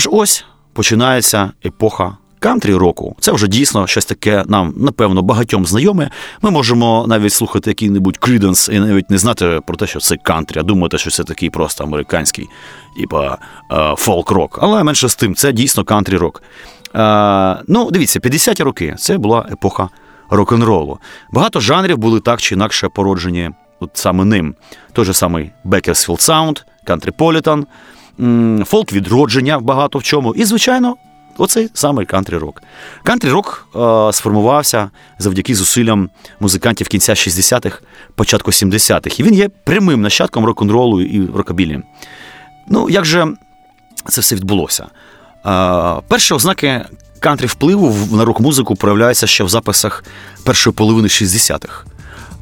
Аж 0.01 0.09
ось 0.11 0.45
починається 0.73 1.51
епоха 1.65 2.17
кантрі 2.39 2.75
року. 2.75 3.15
Це 3.19 3.31
вже 3.31 3.47
дійсно 3.47 3.87
щось 3.87 4.05
таке 4.05 4.43
нам, 4.47 4.73
напевно, 4.77 5.21
багатьом 5.21 5.65
знайоме. 5.65 6.09
Ми 6.41 6.51
можемо 6.51 7.05
навіть 7.07 7.33
слухати 7.33 7.69
який-небудь 7.69 8.17
Кріденс 8.17 8.69
і 8.69 8.79
навіть 8.79 9.09
не 9.09 9.17
знати 9.17 9.59
про 9.67 9.77
те, 9.77 9.87
що 9.87 9.99
це 9.99 10.17
кантрі, 10.17 10.59
а 10.59 10.63
думати, 10.63 10.97
що 10.97 11.11
це 11.11 11.23
такий 11.23 11.49
просто 11.49 11.83
американський, 11.83 12.47
типа 12.97 13.37
фолк-рок. 13.97 14.59
Але 14.61 14.83
менше 14.83 15.09
з 15.09 15.15
тим, 15.15 15.35
це 15.35 15.51
дійсно 15.51 15.83
кантрі 15.83 16.17
рок. 16.17 16.43
Е, 16.95 17.57
ну, 17.67 17.91
дивіться, 17.91 18.19
50-ті 18.19 18.63
роки 18.63 18.95
це 18.97 19.17
була 19.17 19.45
епоха 19.51 19.89
рок-н-ролу. 20.29 20.99
Багато 21.31 21.59
жанрів 21.59 21.97
були 21.97 22.19
так 22.19 22.41
чи 22.41 22.55
інакше 22.55 22.89
породжені 22.89 23.49
от 23.79 23.89
саме 23.93 24.25
ним. 24.25 24.55
Той 24.93 25.05
же 25.05 25.13
самий 25.13 25.51
Bakersfield 25.65 26.29
Sound, 26.29 26.63
Countrypolitan, 26.87 27.65
фолк 28.65 28.93
відродження 28.93 29.59
багато 29.59 29.99
в 29.99 30.03
чому. 30.03 30.33
І, 30.33 30.45
звичайно, 30.45 30.95
Оцей 31.37 31.69
самий 31.73 32.05
кантрі-рок. 32.05 32.61
Кантрі-рок 33.03 33.67
е, 33.75 34.13
сформувався 34.13 34.89
завдяки 35.19 35.55
зусиллям 35.55 36.09
музикантів 36.39 36.87
кінця 36.87 37.13
60-х, 37.13 37.79
початку 38.15 38.51
70-х. 38.51 39.19
І 39.19 39.23
він 39.23 39.33
є 39.33 39.49
прямим 39.49 40.01
нащадком 40.01 40.45
рок-н-ролу 40.45 41.01
і 41.01 41.25
рокабілі. 41.35 41.79
Ну, 42.67 42.89
як 42.89 43.05
же 43.05 43.27
це 44.09 44.21
все 44.21 44.35
відбулося? 44.35 44.85
Е, 45.45 46.01
перші 46.07 46.33
ознаки 46.33 46.85
кантрі 47.19 47.45
впливу 47.45 48.15
на 48.15 48.25
рок-музику 48.25 48.75
проявляються 48.75 49.27
ще 49.27 49.43
в 49.43 49.49
записах 49.49 50.03
першої 50.43 50.73
половини 50.73 51.07
60-х. 51.07 51.85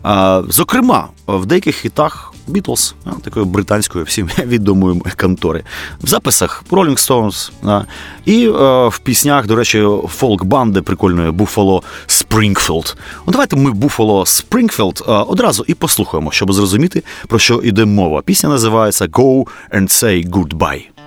А, 0.03 0.43
Зокрема, 0.49 1.07
в 1.27 1.45
деяких 1.45 1.75
хітах 1.75 2.28
А, 3.05 3.09
такої 3.09 3.45
британської 3.45 4.05
всім 4.05 4.29
відомої 4.45 5.01
контори, 5.21 5.63
в 6.03 6.07
записах 6.07 6.63
Rolling 6.71 6.97
Stones, 6.97 7.51
і 8.25 8.45
е, 8.47 8.87
в 8.87 8.99
піснях, 8.99 9.47
до 9.47 9.55
речі, 9.55 9.87
фолк-банди 10.07 10.81
прикольної 10.81 11.31
Buffalo 11.31 11.83
Springfield. 12.07 12.97
Ну, 13.27 13.31
давайте 13.31 13.55
ми 13.55 13.71
Buffalo 13.71 14.23
Springfield 14.23 15.11
е, 15.11 15.25
одразу 15.27 15.63
і 15.67 15.73
послухаємо, 15.73 16.31
щоб 16.31 16.53
зрозуміти, 16.53 17.03
про 17.27 17.39
що 17.39 17.61
йде 17.63 17.85
мова. 17.85 18.21
Пісня 18.21 18.49
називається 18.49 19.05
Go 19.05 19.47
and 19.73 19.87
Say 19.87 20.29
Goodbye. 20.29 20.98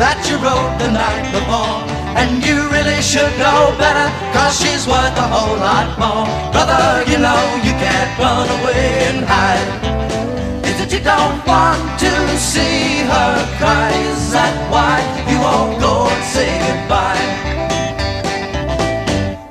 That 0.00 0.20
you 0.28 0.36
wrote 0.40 0.74
the 0.78 0.90
night 0.92 1.26
before. 1.32 1.80
And 2.16 2.40
you 2.44 2.68
really 2.72 3.00
should 3.02 3.32
know 3.36 3.76
better, 3.76 4.08
cause 4.32 4.56
she's 4.56 4.88
worth 4.88 5.16
a 5.16 5.28
whole 5.28 5.56
lot 5.60 5.88
more. 6.00 6.24
Brother, 6.52 7.04
you 7.10 7.18
know 7.20 7.42
you 7.60 7.74
can't 7.76 8.12
run 8.16 8.48
away 8.60 9.12
and 9.12 9.20
hide. 9.24 9.68
Is 10.64 10.80
it 10.80 10.92
you 10.92 11.02
don't 11.04 11.40
want 11.46 11.80
to 12.00 12.12
see 12.38 13.04
her 13.04 13.32
cry? 13.60 13.92
Is 14.12 14.32
that 14.32 14.56
why 14.72 15.04
you 15.28 15.36
won't 15.40 15.80
go 15.80 16.08
and 16.08 16.24
say 16.24 16.48
goodbye? 16.64 17.26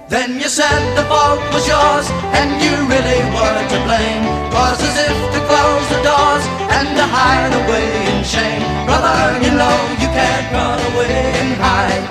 Then 0.09 0.39
you 0.41 0.49
said 0.49 0.81
the 0.95 1.05
fault 1.05 1.41
was 1.53 1.67
yours 1.67 2.07
and 2.37 2.49
you 2.63 2.73
really 2.89 3.21
were 3.35 3.61
to 3.73 3.77
blame. 3.85 4.23
Was 4.53 4.81
as 4.81 4.97
if 5.09 5.17
to 5.33 5.39
close 5.49 5.85
the 5.93 6.01
doors 6.01 6.64
and 6.77 6.89
to 6.97 7.05
hide 7.17 7.53
away 7.61 7.87
in 8.11 8.19
shame. 8.23 8.63
Brother, 8.87 9.17
you 9.43 9.51
know 9.61 9.77
you 10.01 10.09
can't 10.11 10.47
run 10.55 10.79
away 10.91 11.17
and 11.41 11.51
hide. 11.65 12.05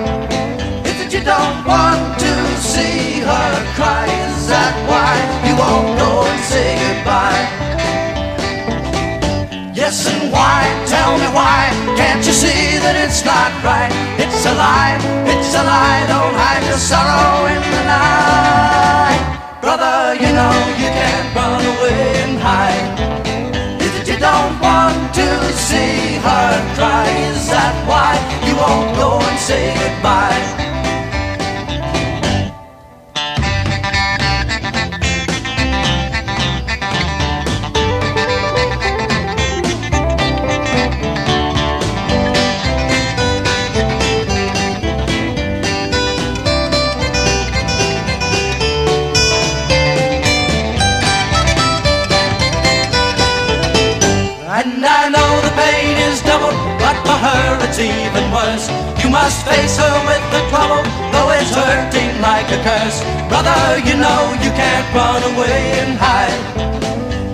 Is 0.88 0.96
it 1.05 1.11
you 1.12 1.22
don't 1.35 1.59
want 1.68 2.18
to 2.24 2.33
see 2.72 3.20
her 3.29 3.50
cry? 3.77 4.09
Is 4.29 4.48
that 4.48 4.74
why 4.88 5.12
you 5.46 5.55
won't 5.61 5.90
go 6.00 6.11
and 6.33 6.42
say 6.53 6.68
goodbye? 6.83 7.44
Yes, 9.81 9.96
and 10.09 10.33
why? 10.33 10.61
Tell 10.94 11.12
me 11.22 11.29
why? 11.38 11.61
Can't 12.00 12.24
you 12.24 12.33
see 12.33 12.81
that 12.85 12.96
it's 13.05 13.22
not 13.24 13.53
right? 13.68 13.92
It's 14.16 14.40
a 14.53 14.55
lie, 14.64 14.96
it's 15.33 15.53
a 15.61 15.62
lie. 15.72 16.03
Don't 16.12 16.37
hide 16.42 16.64
your 16.70 16.81
sorrow 16.90 17.53
in 17.53 17.62
the 17.74 17.83
night. 17.92 19.22
Brother, 19.61 19.96
you 20.22 20.31
know 20.38 20.55
you 20.81 20.88
can't 20.98 21.29
run 21.37 21.61
away 21.61 21.73
must 59.24 59.46
face 59.46 59.78
her 59.78 59.96
with 60.04 60.24
the 60.34 60.42
trouble, 60.52 60.84
though 61.12 61.30
it's 61.32 61.54
hurting 61.56 62.12
like 62.20 62.44
a 62.52 62.60
curse. 62.60 63.00
Brother, 63.30 63.60
you 63.88 63.96
know 63.96 64.22
you 64.44 64.50
can't 64.52 64.87
run 64.92 65.22
away 65.32 65.60
and 65.80 65.96
hide. 65.96 66.42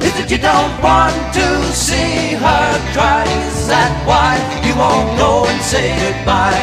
Is 0.00 0.14
it 0.20 0.31
you 0.31 0.38
don't 0.38 0.74
want 0.87 1.16
to 1.35 1.46
see 1.74 2.38
her 2.44 2.66
cry? 2.94 3.26
Is 3.48 3.66
that 3.66 3.92
why 4.07 4.38
you 4.66 4.72
won't 4.83 5.11
go 5.18 5.50
and 5.50 5.61
say 5.72 5.87
goodbye? 6.03 6.62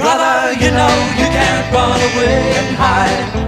Brother, 0.00 0.36
you 0.62 0.70
know 0.78 0.94
you 1.20 1.28
can't 1.36 1.66
run 1.76 2.00
away 2.08 2.38
and 2.60 2.76
hide. 2.80 3.45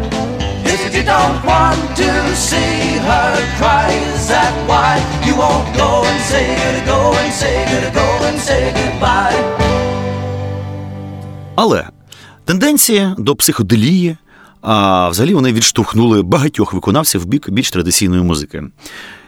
It 0.98 1.02
you 1.02 1.11
don't 1.18 1.40
want 1.52 1.82
to 2.02 2.11
see 2.48 2.98
her 3.08 3.30
cry? 3.58 3.88
Is 4.14 4.24
that 4.34 4.54
why 4.68 4.90
you 5.26 5.34
won't 5.42 5.68
go 5.82 5.90
and 6.11 6.20
say 6.30 6.46
good, 6.62 6.78
go 6.92 7.00
and 7.20 7.32
say 7.40 7.56
good, 7.70 7.87
go 8.00 8.06
and 8.28 8.38
say 8.48 8.62
goodbye? 8.78 9.58
Але 11.56 11.88
тенденції 12.44 13.14
до 13.18 13.37
психоделії, 13.37 14.16
а 14.61 15.08
взагалі 15.08 15.34
вони 15.34 15.52
відштовхнули 15.52 16.22
багатьох 16.22 16.72
виконавців 16.72 17.20
в 17.20 17.24
бік 17.24 17.50
більш 17.50 17.70
традиційної 17.70 18.22
музики. 18.22 18.62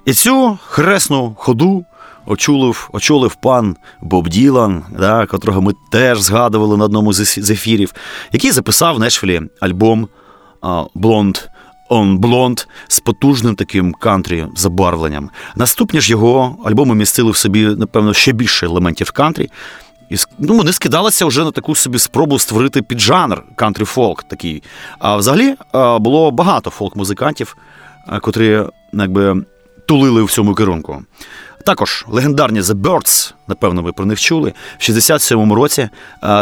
І 0.04 0.12
цю 0.12 0.58
хресну 0.66 1.36
ходу 1.38 1.84
очолив, 2.26 2.90
очолив 2.92 3.34
пан 3.34 3.76
Боб 4.02 4.28
Ділан, 4.28 4.82
да, 4.98 5.26
котрого 5.26 5.62
ми 5.62 5.72
теж 5.92 6.20
згадували 6.20 6.76
на 6.76 6.84
одному 6.84 7.12
з 7.12 7.50
ефірів, 7.50 7.92
який 8.32 8.50
записав 8.50 8.96
в 8.96 8.98
Нешфілі 8.98 9.42
альбом 9.60 10.08
Блонд. 10.94 11.38
Он 11.92 12.18
Блонд 12.18 12.60
з 12.88 13.00
потужним 13.00 13.54
таким 13.54 13.92
кантрі 13.92 14.46
забарвленням. 14.56 15.30
Наступні 15.56 16.00
ж 16.00 16.10
його 16.10 16.56
альбоми 16.64 16.94
містили 16.94 17.30
в 17.30 17.36
собі, 17.36 17.66
напевно, 17.66 18.14
ще 18.14 18.32
більше 18.32 18.66
елементів 18.66 19.10
кантрі. 19.10 19.48
І 20.10 20.16
ну, 20.38 20.56
вони 20.56 20.72
скидалися 20.72 21.26
вже 21.26 21.44
на 21.44 21.50
таку 21.50 21.74
собі 21.74 21.98
спробу 21.98 22.38
створити 22.38 22.82
піджанр 22.82 23.42
кантрі 23.56 23.84
фолк 23.84 24.22
такий. 24.22 24.62
А 24.98 25.16
взагалі 25.16 25.54
було 26.00 26.30
багато 26.30 26.70
фолк-музикантів, 26.70 27.56
котрі 28.20 28.62
якби, 28.92 29.44
тулили 29.86 30.22
в 30.22 30.30
цьому 30.30 30.54
керунку. 30.54 31.02
Також 31.64 32.04
легендарні 32.08 32.60
The 32.60 32.74
Birds, 32.74 33.32
напевно, 33.48 33.82
ви 33.82 33.92
про 33.92 34.06
них 34.06 34.20
чули. 34.20 34.52
В 34.78 34.82
67-му 34.82 35.54
році 35.54 35.88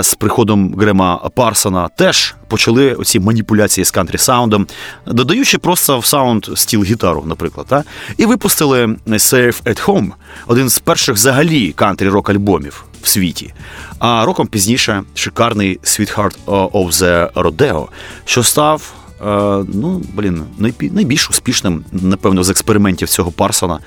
з 0.00 0.14
приходом 0.14 0.74
Грема 0.78 1.16
Парсона 1.34 1.88
теж 1.88 2.34
почали 2.48 2.94
оці 2.94 3.20
маніпуляції 3.20 3.84
з 3.84 3.90
кантрі 3.90 4.18
саундом, 4.18 4.66
додаючи 5.06 5.58
просто 5.58 5.98
в 5.98 6.06
саунд 6.06 6.46
стіл 6.54 6.82
гітару, 6.84 7.24
наприклад. 7.26 7.66
Та? 7.68 7.84
І 8.16 8.26
випустили 8.26 8.86
Safe 9.06 9.62
at 9.62 9.86
Home, 9.86 10.10
один 10.46 10.68
з 10.68 10.78
перших 10.78 11.14
взагалі 11.14 11.72
кантрі 11.72 12.08
рок 12.08 12.30
альбомів 12.30 12.84
в 13.02 13.08
світі. 13.08 13.54
А 13.98 14.24
роком 14.24 14.46
пізніше 14.46 15.02
шикарний 15.14 15.78
Sweetheart 15.82 16.36
of 16.46 16.90
the 16.92 17.32
Rodeo, 17.32 17.86
що 18.24 18.42
став. 18.42 18.92
е, 19.26 19.64
Ну, 19.74 20.02
блін, 20.14 20.42
найбільш 20.80 21.30
успішним, 21.30 21.84
напевно, 21.92 22.44
з 22.44 22.50
експериментів 22.50 23.08
цього 23.08 23.30
Парсона 23.30 23.78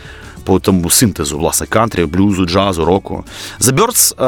по 0.43 0.60
тому 0.60 0.89
синтезу, 0.89 1.38
власне, 1.38 1.67
кантрі, 1.67 2.06
блюзу, 2.06 2.45
джазу, 2.45 2.86
року. 2.86 3.23
The 3.60 3.71
Birds 3.71 4.23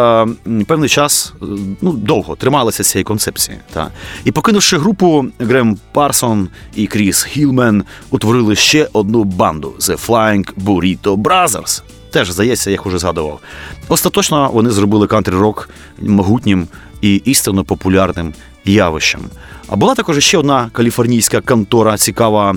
е, 0.62 0.66
певний 0.66 0.90
час 0.90 1.34
е, 1.42 1.46
ну, 1.82 1.92
довго 1.92 2.36
трималися 2.36 2.84
цієї 2.84 3.04
концепції. 3.04 3.58
Та. 3.74 3.92
І 4.24 4.32
покинувши 4.32 4.78
групу, 4.78 5.26
Грем 5.40 5.78
Парсон 5.92 6.50
і 6.76 6.88
Кріс 6.88 7.24
Хілмен 7.24 7.84
утворили 8.10 8.56
ще 8.56 8.88
одну 8.94 9.24
банду 9.24 9.74
The 9.80 10.08
Flying 10.08 10.54
Burrito 10.66 11.18
Brothers. 11.18 11.82
Теж, 12.12 12.32
здається, 12.32 12.70
я 12.70 12.72
їх 12.72 12.86
уже 12.86 12.98
згадував. 12.98 13.40
Остаточно 13.88 14.50
вони 14.54 14.70
зробили 14.70 15.08
кантрі-рок 15.08 15.70
могутнім 16.00 16.68
і 17.02 17.16
істинно 17.16 17.64
популярним 17.64 18.34
явищем. 18.66 19.22
А 19.68 19.76
була 19.76 19.96
також 19.96 20.20
ще 20.20 20.38
одна 20.38 20.70
каліфорнійська 20.74 21.42
контора 21.42 21.98
цікава 21.98 22.56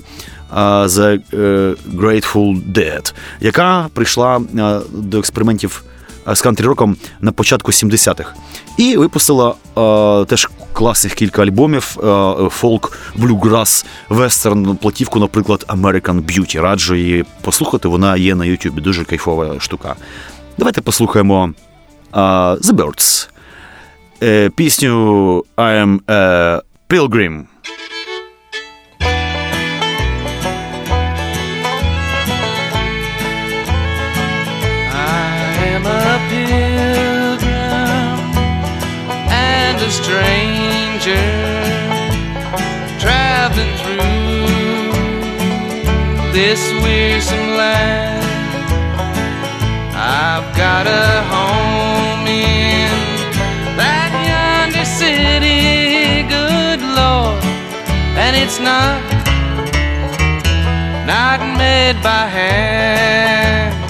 The 0.55 1.21
е, 1.33 1.75
Grateful 1.97 2.73
Dead, 2.73 3.15
яка 3.41 3.89
прийшла 3.95 4.41
е, 4.59 4.81
до 4.93 5.19
експериментів 5.19 5.85
е, 6.29 6.37
з 6.37 6.43
кантрі-роком 6.45 6.97
на 7.21 7.33
початку 7.33 7.71
70-х. 7.73 8.33
І 8.79 8.97
випустила 8.97 9.55
е, 9.79 10.25
теж 10.25 10.49
класних 10.73 11.15
кілька 11.15 11.43
альбомів: 11.43 11.97
е, 12.05 12.49
фолк, 12.51 12.99
блюграс, 13.17 13.87
вестерн, 14.09 14.77
платівку, 14.77 15.19
наприклад, 15.21 15.65
American 15.69 16.23
Beauty. 16.23 16.61
Раджу 16.61 16.95
її 16.95 17.25
послухати, 17.43 17.89
вона 17.89 18.17
є 18.17 18.35
на 18.35 18.45
Ютубі. 18.45 18.81
Дуже 18.81 19.05
кайфова 19.05 19.61
штука. 19.61 19.95
Давайте 20.59 20.81
послухаємо 20.81 21.51
е, 22.15 22.19
The 22.19 22.73
Birds. 22.73 23.29
е, 24.23 24.51
пісню 24.51 25.45
I 25.57 25.85
am 25.87 25.99
a 26.07 26.61
Pilgrim. 26.89 27.43
Stranger 41.07 42.99
traveling 42.99 43.75
through 43.79 44.03
this 46.33 46.61
wearisome 46.83 47.51
land. 47.57 48.25
I've 49.95 50.57
got 50.57 50.87
a 50.87 51.23
home 51.33 52.27
in 52.27 52.91
that 53.77 54.11
yonder 54.27 54.85
city, 54.85 56.27
good 56.29 56.81
Lord, 56.83 57.43
and 58.19 58.35
it's 58.37 58.59
not 58.59 59.01
not 61.07 61.41
made 61.57 62.03
by 62.03 62.27
hand. 62.27 63.86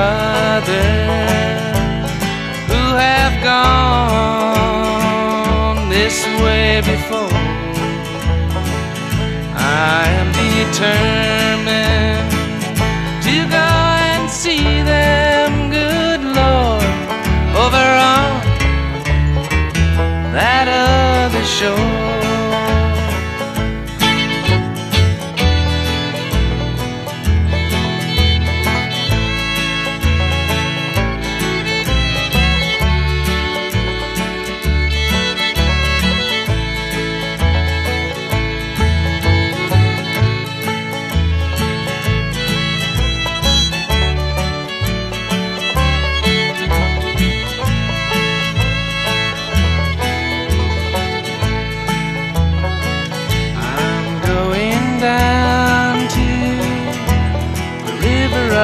And 0.00 0.66
a 0.66 0.66
brother 0.66 0.90
who 2.68 2.82
have 2.96 3.34
gone 3.42 4.70
this 5.88 6.24
way 6.42 6.80
before. 6.80 7.38
I 9.54 10.04
am 10.20 10.28
determined 10.32 12.30
to 13.26 13.34
go 13.48 13.70
and 14.12 14.24
see 14.30 14.82
them, 14.82 15.50
good 15.70 16.22
Lord, 16.40 16.90
over 17.64 17.86
on 18.16 18.30
that 20.32 20.66
other 20.68 21.44
shore. 21.44 21.89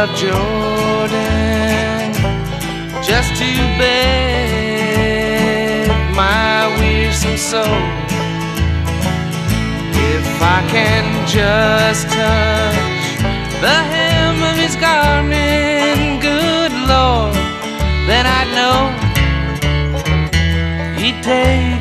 Of 0.06 0.14
Jordan 0.16 2.02
just 3.02 3.34
to 3.40 3.50
beg 3.78 5.08
my 6.14 6.68
wearisome 6.78 7.36
soul. 7.36 7.82
If 10.14 10.42
I 10.42 10.62
can 10.70 11.04
just 11.26 12.08
touch 12.08 12.76
the 13.60 13.76
hem 13.92 14.42
of 14.42 14.56
his 14.56 14.76
garment, 14.76 16.22
good 16.22 16.72
Lord, 16.92 17.34
then 18.08 18.24
I'd 18.38 18.50
know 18.58 18.78
he'd 21.00 21.22
take 21.22 21.75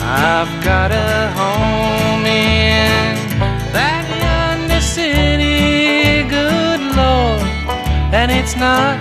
I've 0.00 0.52
got 0.64 0.90
a 0.92 1.30
home 1.40 2.24
in 2.26 3.14
that 3.76 4.04
yonder 4.22 4.80
city, 4.80 6.22
good 6.36 6.80
Lord, 7.00 7.42
and 8.18 8.28
it's 8.38 8.56
not 8.56 8.96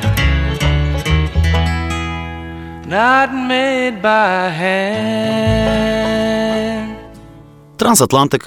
not 2.88 3.30
made 3.34 4.02
by 4.02 4.50
hand. 4.50 5.76
Transatlantic 7.78 8.44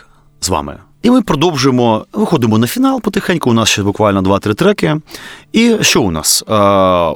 з 0.49 0.51
вами. 0.51 0.77
І 1.03 1.11
ми 1.11 1.23
продовжуємо, 1.23 2.07
виходимо 2.13 2.59
на 2.59 2.67
фінал 2.67 3.01
потихеньку. 3.01 3.51
У 3.51 3.53
нас 3.53 3.69
ще 3.69 3.83
буквально 3.83 4.23
2-3 4.23 4.55
треки. 4.55 4.97
І 5.53 5.77
що 5.81 6.03
у 6.03 6.11
нас? 6.11 6.45
Е, 6.49 6.55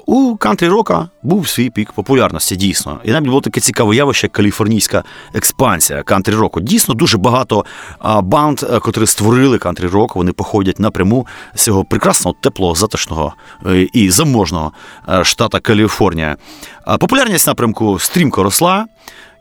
у 0.07 0.37
кантрі 0.37 0.69
рока 0.69 1.09
був 1.23 1.49
свій 1.49 1.71
пік 1.71 1.93
популярності, 1.93 2.57
дійсно. 2.57 2.99
І 3.05 3.11
навіть 3.11 3.27
було 3.27 3.41
таке 3.41 3.61
цікаве 3.61 3.97
явище, 3.97 4.27
як 4.27 4.33
каліфорнійська 4.33 5.05
експансія 5.35 6.03
кантрі 6.03 6.35
року. 6.35 6.61
Дійсно, 6.61 6.95
дуже 6.95 7.19
багато 7.19 7.65
банд, 8.23 8.61
е, 8.71 8.79
котрі 8.79 9.07
створили 9.07 9.59
кантрі 9.59 9.87
рок, 9.87 10.17
вони 10.17 10.33
походять 10.33 10.81
напряму 10.81 11.27
з 11.55 11.63
цього 11.63 11.85
прекрасного, 11.85 12.37
теплого, 12.41 12.75
затишного 12.75 13.35
е, 13.67 13.89
і 13.93 14.11
заможного 14.11 14.73
е, 15.09 15.25
штата 15.25 15.61
Каліфорнія. 15.61 16.37
Популярність 17.01 17.47
напрямку 17.47 17.99
стрімко 17.99 18.43
росла 18.43 18.87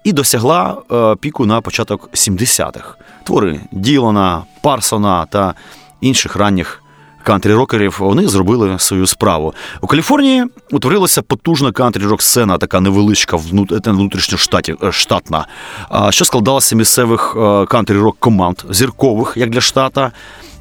і 0.03 0.13
досягла 0.13 0.77
е, 0.91 1.15
піку 1.15 1.45
на 1.45 1.61
початок 1.61 2.09
70-х. 2.13 2.95
Твори 3.23 3.59
Ділана, 3.71 4.43
Парсона 4.61 5.25
та 5.25 5.53
інших 6.01 6.35
ранніх 6.35 6.83
кантрі-рокерів 7.25 7.95
вони 7.99 8.27
зробили 8.27 8.79
свою 8.79 9.07
справу. 9.07 9.53
У 9.81 9.87
Каліфорнії 9.87 10.45
утворилася 10.71 11.21
потужна 11.21 11.71
кантрі-рок 11.71 12.21
сцена, 12.21 12.57
така 12.57 12.79
невеличка 12.79 13.37
внут- 13.37 13.91
внутрішньоштатна, 13.91 15.47
а, 15.89 16.11
що 16.11 16.25
складалася 16.25 16.75
місцевих 16.75 17.33
е, 17.37 17.65
кантрі-рок 17.65 18.15
команд, 18.19 18.63
зіркових, 18.69 19.33
як 19.35 19.49
для 19.49 19.61
штата. 19.61 20.11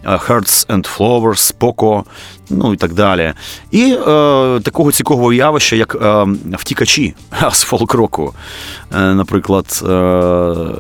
Е, 0.05 0.09
Hearts 0.09 0.67
and 0.67 0.97
Flowers, 0.99 1.55
Poco, 1.61 2.05
ну 2.51 2.73
і 2.73 2.77
так 2.77 2.93
далі. 2.93 3.33
І 3.71 3.93
е, 3.93 3.97
такого 4.61 4.93
цікавого 4.93 5.33
явища, 5.33 5.77
як 5.77 5.95
е, 6.03 6.27
втікачі 6.53 7.15
з 7.53 7.63
фолк-року. 7.63 8.35
Наприклад, 8.91 9.67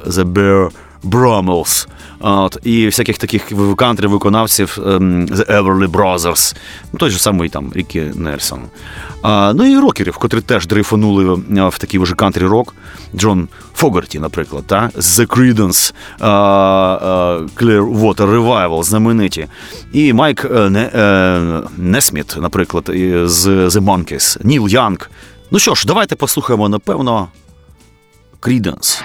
The 0.07 0.25
Beau 0.24 0.70
Brummels. 1.03 1.89
От, 2.20 2.59
і 2.62 2.86
всяких 2.86 3.18
таких 3.18 3.53
кантри 3.76 4.09
виконавців 4.09 4.78
ем, 4.86 5.26
The 5.26 5.62
Everly 5.62 5.88
Brothers, 5.88 6.57
ну, 6.92 6.98
той 6.98 7.11
же 7.11 7.18
самий 7.18 7.48
там 7.48 7.72
Рікі 7.74 8.01
Нельсон. 8.14 8.61
А, 9.22 9.53
ну 9.57 9.64
і 9.64 9.78
рокерів, 9.78 10.16
котрі 10.16 10.40
теж 10.40 10.66
дрейфанули 10.66 11.24
в 11.68 11.78
такий 11.78 12.01
вже 12.01 12.14
кантрі 12.14 12.46
рок. 12.46 12.74
Джон 13.16 13.48
Фогарті, 13.74 14.18
наприклад, 14.18 14.64
та? 14.66 14.90
The 14.96 15.26
Creedence, 15.26 15.94
а, 16.20 16.28
а, 16.28 17.38
Clearwater 17.57 18.14
Revival, 18.14 18.82
знамениті. 18.82 19.46
І 19.92 20.12
Майк 20.12 20.44
е, 20.44 20.70
не, 20.70 20.90
е, 20.94 21.61
Несміт, 21.76 22.36
наприклад, 22.40 22.84
з 23.24 23.46
The 23.48 23.80
Monkeys, 23.80 24.46
Ніл 24.46 24.68
Янг. 24.68 25.11
Ну 25.51 25.59
що 25.59 25.74
ж, 25.74 25.86
давайте 25.86 26.16
послухаємо, 26.16 26.68
напевно, 26.68 27.28
Creedence. 28.40 29.03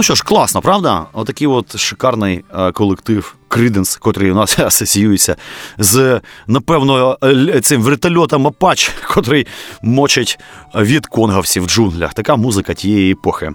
Ну 0.00 0.04
що 0.04 0.14
ж, 0.14 0.24
класно, 0.24 0.60
правда? 0.60 1.06
Отакий 1.12 1.46
от 1.46 1.76
шикарний 1.76 2.44
е, 2.54 2.72
колектив 2.72 3.34
Криденс, 3.48 3.96
котрий 3.96 4.30
у 4.30 4.34
нас 4.34 4.58
асоціюється 4.58 5.36
з, 5.78 6.20
напевно, 6.46 7.18
цим 7.62 7.82
вертольотом 7.82 8.46
Апач, 8.46 8.92
котрий 9.14 9.46
мочить 9.82 10.38
від 10.74 11.06
конгавців 11.06 11.64
в 11.64 11.66
джунглях. 11.66 12.14
Така 12.14 12.36
музика 12.36 12.74
тієї 12.74 13.12
епохи. 13.12 13.50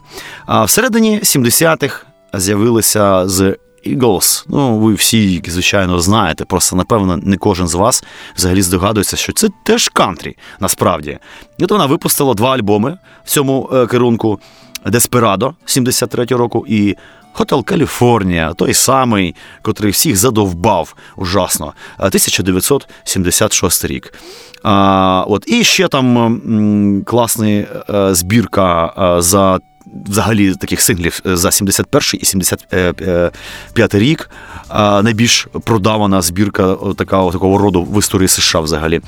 А 0.46 0.64
всередині 0.64 1.20
70-х 1.20 2.06
з'явилися 2.34 3.28
з 3.28 3.56
Eagles. 3.88 4.46
Ну, 4.48 4.80
ви 4.80 4.94
всі, 4.94 5.42
звичайно, 5.48 6.00
знаєте. 6.00 6.46
Просто, 6.46 6.76
напевно, 6.76 7.18
не 7.18 7.38
кожен 7.38 7.68
з 7.68 7.74
вас 7.74 8.04
взагалі 8.38 8.62
здогадується, 8.62 9.18
що 9.18 9.34
це 9.34 9.50
теж 9.66 9.90
кантрі, 9.90 10.38
насправді. 10.60 11.18
І 11.58 11.64
от 11.64 11.72
вона 11.72 11.86
випустила 11.86 12.34
два 12.34 12.54
альбоми 12.54 12.98
в 13.24 13.30
цьому 13.30 13.70
е, 13.74 13.88
керунку. 13.88 14.40
Деспирадо 14.86 15.54
73 15.66 16.26
року 16.26 16.66
і 16.68 16.96
Хотел 17.38 17.66
Каліфорнія, 17.66 18.54
той 18.54 18.74
самий, 18.74 19.36
котрий 19.62 19.92
всіх 19.92 20.18
задовбав 20.18 20.96
ужасно. 21.16 21.74
е, 22.00 22.06
1976 22.08 23.86
рік. 23.86 24.14
А, 24.64 25.24
от, 25.28 25.44
і 25.48 25.64
ще 25.64 25.88
там 25.88 26.18
м, 26.18 27.04
класна 27.06 27.48
е, 27.48 27.66
збірка 28.16 28.94
е, 29.18 29.22
за. 29.22 29.60
Взагалі 30.10 30.56
таких 30.56 30.82
синглів 30.82 31.22
е, 31.26 31.38
за 31.38 31.52
71 31.52 32.20
і 32.22 32.26
75 32.26 33.96
рік. 33.96 34.30
А, 34.68 35.02
найбільш 35.02 35.48
продавана 35.64 36.22
збірка 36.22 36.76
така, 36.98 37.32
такого 37.32 37.58
роду 37.58 37.84
в 37.84 38.00
історії 38.00 38.28
США 38.28 38.60
взагалі. 38.60 39.02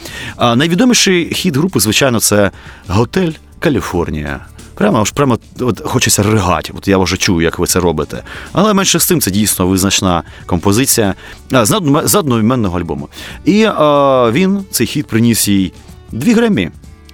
Найвідоміший 0.56 1.34
хіт 1.34 1.58
групи, 1.58 1.80
звичайно, 1.80 2.20
це 2.20 2.52
Готель 2.88 3.32
Каліфорнія. 3.60 4.40
Прямо 4.76 5.02
аж 5.02 5.12
прямо 5.12 5.40
от, 5.60 5.82
хочеться 5.86 6.24
ригати. 6.24 6.74
От 6.78 6.88
я 6.88 6.98
вже 6.98 7.18
чую, 7.18 7.42
як 7.42 7.60
ви 7.60 7.68
це 7.68 7.80
робите. 7.80 8.24
Але 8.54 8.74
менше 8.74 9.00
з 9.00 9.08
тим 9.08 9.22
це 9.22 9.32
дійсно 9.32 9.68
визначна 9.68 10.24
композиція 10.46 11.16
з, 11.52 11.72
одно- 11.72 12.08
з 12.08 12.16
одноіменного 12.16 12.80
альбому. 12.80 13.10
І 13.46 13.64
а, 13.64 14.32
він 14.32 14.66
цей 14.72 14.88
хіт 14.88 15.08
приніс 15.08 15.48
їй 15.48 15.74
дві 16.12 16.34
гремі. 16.34 16.70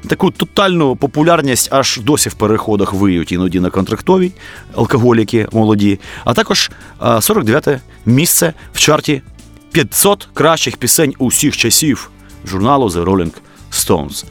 Таку 0.07 0.31
тотальну 0.31 0.95
популярність 0.95 1.73
аж 1.73 1.99
досі 2.03 2.29
в 2.29 2.33
переходах 2.33 2.93
виють 2.93 3.31
іноді 3.31 3.59
на 3.59 3.69
контрактовій 3.69 4.31
алкоголіки 4.75 5.47
молоді, 5.51 5.99
а 6.25 6.33
також 6.33 6.71
49-те 6.99 7.79
місце 8.05 8.53
в 8.73 8.79
чарті 8.79 9.21
500 9.71 10.27
кращих 10.33 10.77
пісень 10.77 11.13
усіх 11.17 11.57
часів 11.57 12.09
журналу 12.45 12.87
The 12.87 13.03
Rolling 13.03 13.31
Stones. 13.71 14.25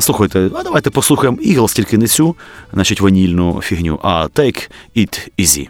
Слухайте, 0.00 0.50
а 0.54 0.62
давайте 0.62 0.90
послухаємо 0.90 1.36
Eagles, 1.36 1.74
тільки 1.74 1.98
не 1.98 2.06
цю, 2.06 2.36
значить, 2.72 3.00
ванільну 3.00 3.60
фігню, 3.62 3.98
а 4.02 4.26
Take 4.34 4.70
It 4.96 5.30
Easy. 5.38 5.68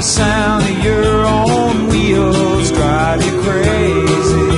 The 0.00 0.06
sound 0.06 0.62
of 0.64 0.82
your 0.82 1.26
own 1.26 1.88
wheels 1.88 2.72
drive 2.72 3.22
you 3.22 3.42
crazy. 3.42 4.50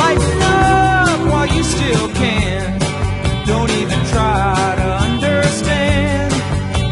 Lighten 0.00 0.42
up 0.42 1.20
while 1.30 1.46
you 1.46 1.62
still 1.62 2.08
can. 2.14 2.80
Don't 3.46 3.70
even 3.70 4.00
try 4.06 4.74
to 4.76 4.88
understand. 5.06 6.32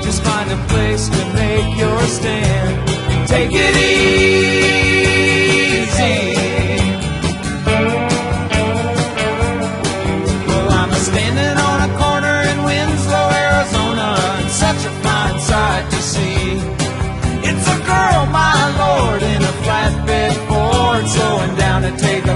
Just 0.04 0.22
find 0.22 0.52
a 0.52 0.66
place 0.68 1.08
to 1.08 1.24
make 1.34 1.76
your 1.76 2.00
stand. 2.02 3.26
Take 3.26 3.50
it 3.52 3.74
easy. 3.76 4.81
Down 21.72 21.80
to 21.80 21.96
take 21.96 22.31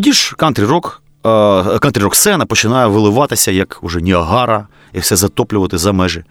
Тоді 0.00 0.12
ж 0.12 0.34
кантрі 0.36 0.64
рок, 0.64 1.02
е, 1.26 1.78
кантрі 1.78 2.02
рок 2.02 2.14
сцена 2.16 2.46
починає 2.46 2.86
виливатися 2.86 3.50
як 3.50 3.78
уже 3.82 4.00
Ніагара 4.00 4.66
і 4.92 4.98
все 4.98 5.16
затоплювати 5.16 5.78
за 5.78 5.92
межі 5.92 6.24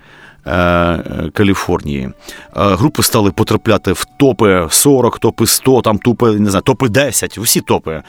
е, 0.47 1.31
Каліфорнії. 1.33 2.01
Е, 2.01 2.11
групи 2.53 3.03
стали 3.03 3.31
потрапляти 3.31 3.91
в 3.91 4.05
топи 4.19 4.67
40, 4.69 5.19
топи 5.19 5.47
100, 5.47 5.81
там 5.81 5.97
топи, 5.97 6.31
не 6.31 6.49
знаю, 6.49 6.61
топи 6.61 6.89
10, 6.89 7.37
усі 7.37 7.61
топи. 7.61 8.03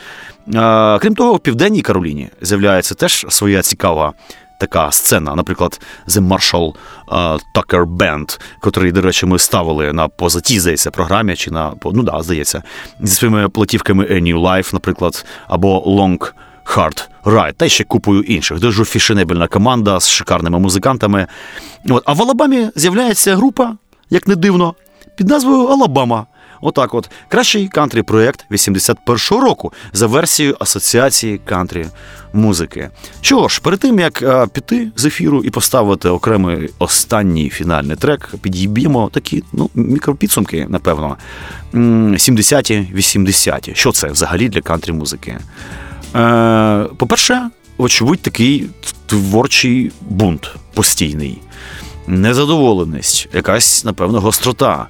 Крім 1.00 1.14
того, 1.14 1.34
в 1.34 1.38
Південній 1.38 1.82
Кароліні 1.82 2.28
з'являється 2.40 2.94
теж 2.94 3.26
своя 3.28 3.62
цікава. 3.62 4.12
Така 4.60 4.92
сцена, 4.92 5.34
наприклад, 5.34 5.80
The 6.08 6.28
Marshall 6.28 6.74
е, 7.12 7.14
Tucker 7.54 7.84
Band, 7.84 8.40
котрий, 8.60 8.92
до 8.92 9.00
речі, 9.00 9.26
ми 9.26 9.38
ставили 9.38 9.92
на 9.92 10.08
позатій, 10.08 10.60
здається, 10.60 10.90
програмі, 10.90 11.36
чи 11.36 11.50
на 11.50 11.72
ну 11.84 12.02
да, 12.02 12.22
здається, 12.22 12.62
зі 13.00 13.14
своїми 13.14 13.48
платівками 13.48 14.04
A 14.04 14.22
New 14.22 14.40
Life, 14.40 14.74
наприклад, 14.74 15.26
або 15.48 15.82
Long 15.86 16.32
Hard 16.64 17.08
Ride, 17.24 17.52
та 17.52 17.68
ще 17.68 17.84
купою 17.84 18.22
інших. 18.22 18.58
Дуже 18.58 18.84
фішенебельна 18.84 19.48
команда 19.48 20.00
з 20.00 20.08
шикарними 20.08 20.58
музикантами. 20.58 21.26
От. 21.88 22.02
А 22.06 22.12
в 22.12 22.22
Алабамі 22.22 22.70
з'являється 22.76 23.36
група, 23.36 23.76
як 24.10 24.28
не 24.28 24.36
дивно, 24.36 24.74
під 25.16 25.28
назвою 25.28 25.66
Алабама. 25.66 26.26
Отак, 26.60 26.94
от 26.94 27.10
кращий 27.28 27.68
кантрі 27.68 28.02
проєкт 28.02 28.46
81-го 28.50 29.40
року 29.40 29.72
за 29.92 30.06
версією 30.06 30.56
Асоціації 30.60 31.40
кантрі 31.44 31.86
музики. 32.32 32.90
Що 33.20 33.48
ж, 33.48 33.60
перед 33.60 33.80
тим 33.80 33.98
як 33.98 34.22
е, 34.22 34.46
піти 34.46 34.88
з 34.96 35.04
ефіру 35.04 35.42
і 35.44 35.50
поставити 35.50 36.08
окремий 36.08 36.70
останній 36.78 37.50
фінальний 37.50 37.96
трек, 37.96 38.34
підіб'ємо 38.42 39.10
такі 39.12 39.44
ну, 39.52 39.70
мікропідсумки, 39.74 40.66
напевно. 40.68 41.16
70-ті, 41.74 42.88
80-ті. 42.94 43.72
Що 43.74 43.92
це 43.92 44.08
взагалі 44.08 44.48
для 44.48 44.60
кантрі 44.60 44.92
музики? 44.92 45.38
Е, 46.16 46.84
по-перше, 46.96 47.50
очевидь, 47.78 48.22
такий 48.22 48.66
творчий 49.06 49.92
бунт 50.00 50.54
постійний, 50.74 51.38
незадоволеність, 52.06 53.28
якась, 53.32 53.84
напевно, 53.84 54.20
гострота, 54.20 54.86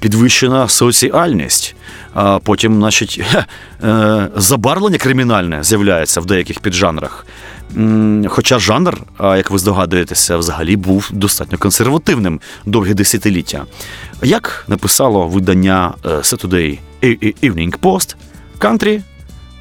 підвищена 0.00 0.68
соціальність. 0.68 1.76
А 2.14 2.38
потім, 2.38 2.74
значить, 2.74 3.20
е, 3.84 4.28
забарвлення 4.36 4.98
кримінальне 4.98 5.64
з'являється 5.64 6.20
в 6.20 6.26
деяких 6.26 6.60
піджанрах. 6.60 7.26
Хоча 8.28 8.58
жанр, 8.58 8.98
як 9.20 9.50
ви 9.50 9.58
здогадуєтеся, 9.58 10.36
взагалі 10.36 10.76
був 10.76 11.10
достатньо 11.12 11.58
консервативним 11.58 12.40
довгі 12.66 12.94
десятиліття. 12.94 13.64
Як 14.22 14.64
написало 14.68 15.28
видання 15.28 15.94
е, 16.04 16.08
Saturday 16.08 16.78
Evening 17.42 17.78
Post, 17.78 18.14
кантрі 18.58 19.00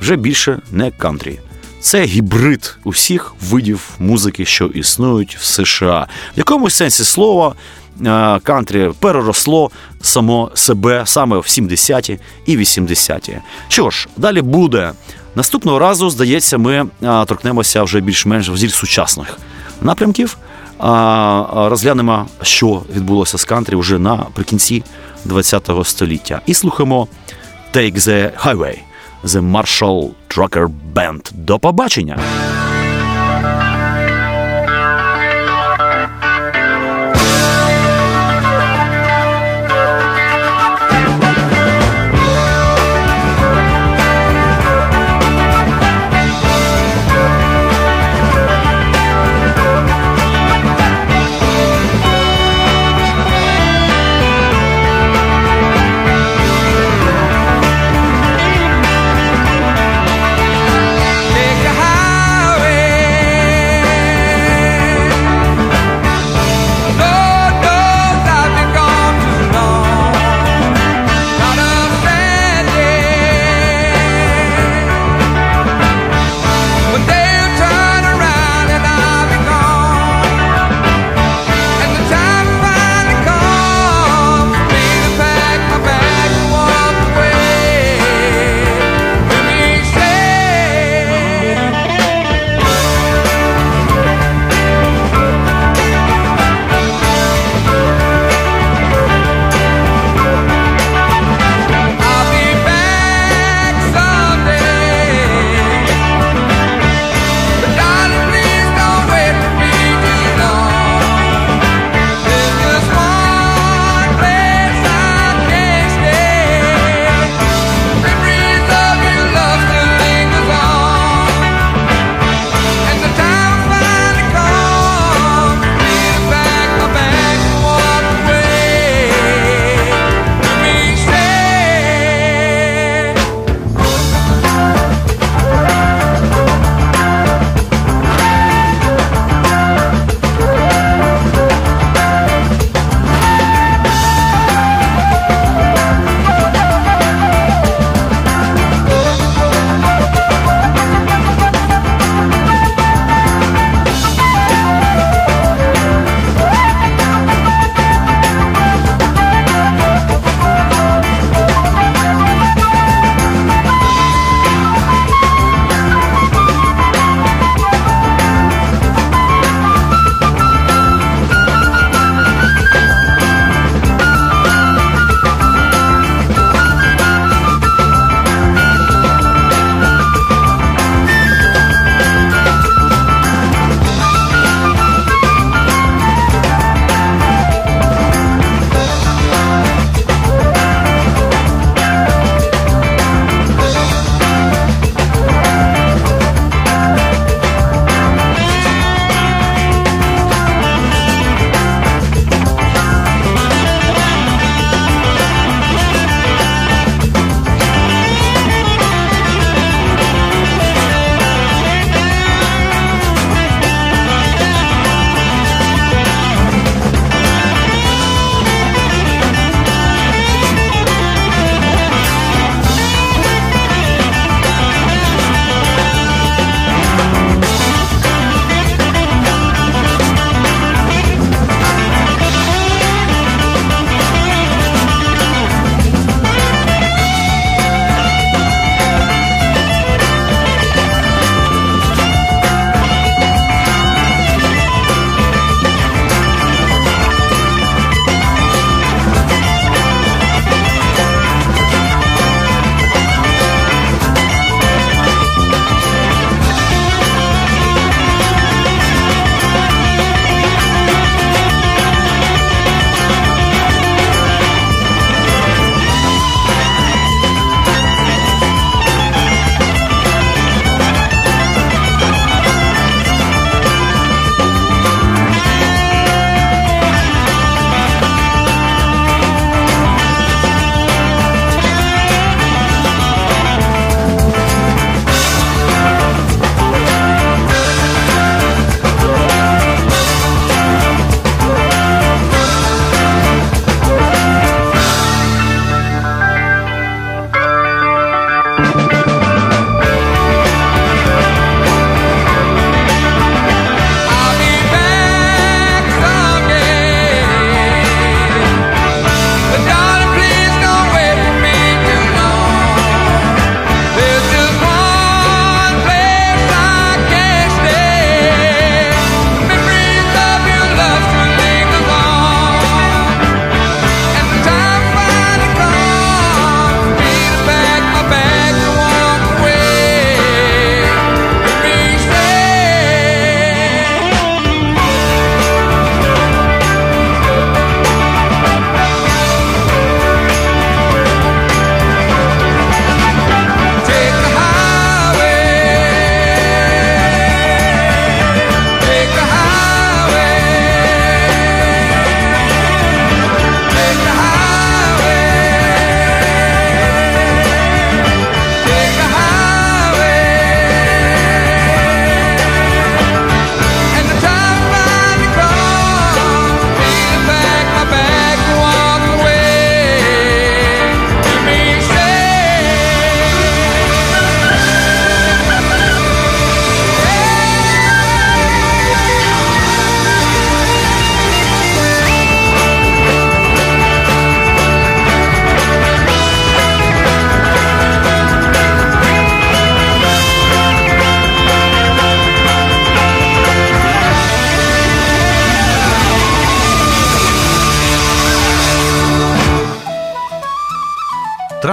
вже 0.02 0.16
більше 0.16 0.60
не 0.72 0.92
кантрі. 0.92 1.40
Це 1.84 2.04
гібрид 2.06 2.78
усіх 2.84 3.36
видів 3.42 3.90
музики, 4.00 4.46
що 4.46 4.66
існують 4.66 5.36
в 5.36 5.44
США. 5.44 6.08
В 6.36 6.38
якомусь 6.38 6.76
сенсі 6.76 7.04
слова 7.04 7.56
е, 8.06 8.40
кантрі 8.44 8.92
переросло 9.00 9.72
само 10.02 10.52
себе 10.54 11.02
саме 11.06 11.38
в 11.38 11.42
70-ті 11.42 12.20
і 12.46 12.58
80-ті. 12.58 13.38
Що 13.68 13.90
ж, 13.90 14.08
далі 14.18 14.42
буде. 14.42 14.92
Наступного 15.36 15.80
разу, 15.80 16.10
здається, 16.10 16.58
ми 16.58 16.76
е, 16.76 16.86
торкнемося 17.02 17.84
вже 17.84 18.00
більш-менш 18.00 18.50
в 18.50 18.58
зіль 18.58 18.70
сучасних 18.70 19.38
напрямків. 19.82 20.38
А, 20.80 21.68
Розглянемо, 21.70 22.28
що 22.42 22.82
відбулося 22.96 23.38
з 23.38 23.46
кантрі 23.46 23.76
вже 23.76 24.00
наприкінці 24.00 24.84
ХХ 25.30 25.86
століття. 25.86 26.42
І 26.46 26.54
слухаємо 26.54 27.08
Take 27.74 27.96
the 27.96 28.32
Highway 28.46 28.78
The 29.24 29.42
Marshall 29.42 30.10
Trucker 30.28 30.68
Band. 30.94 31.32
До 31.34 31.60
побачення! 31.60 32.20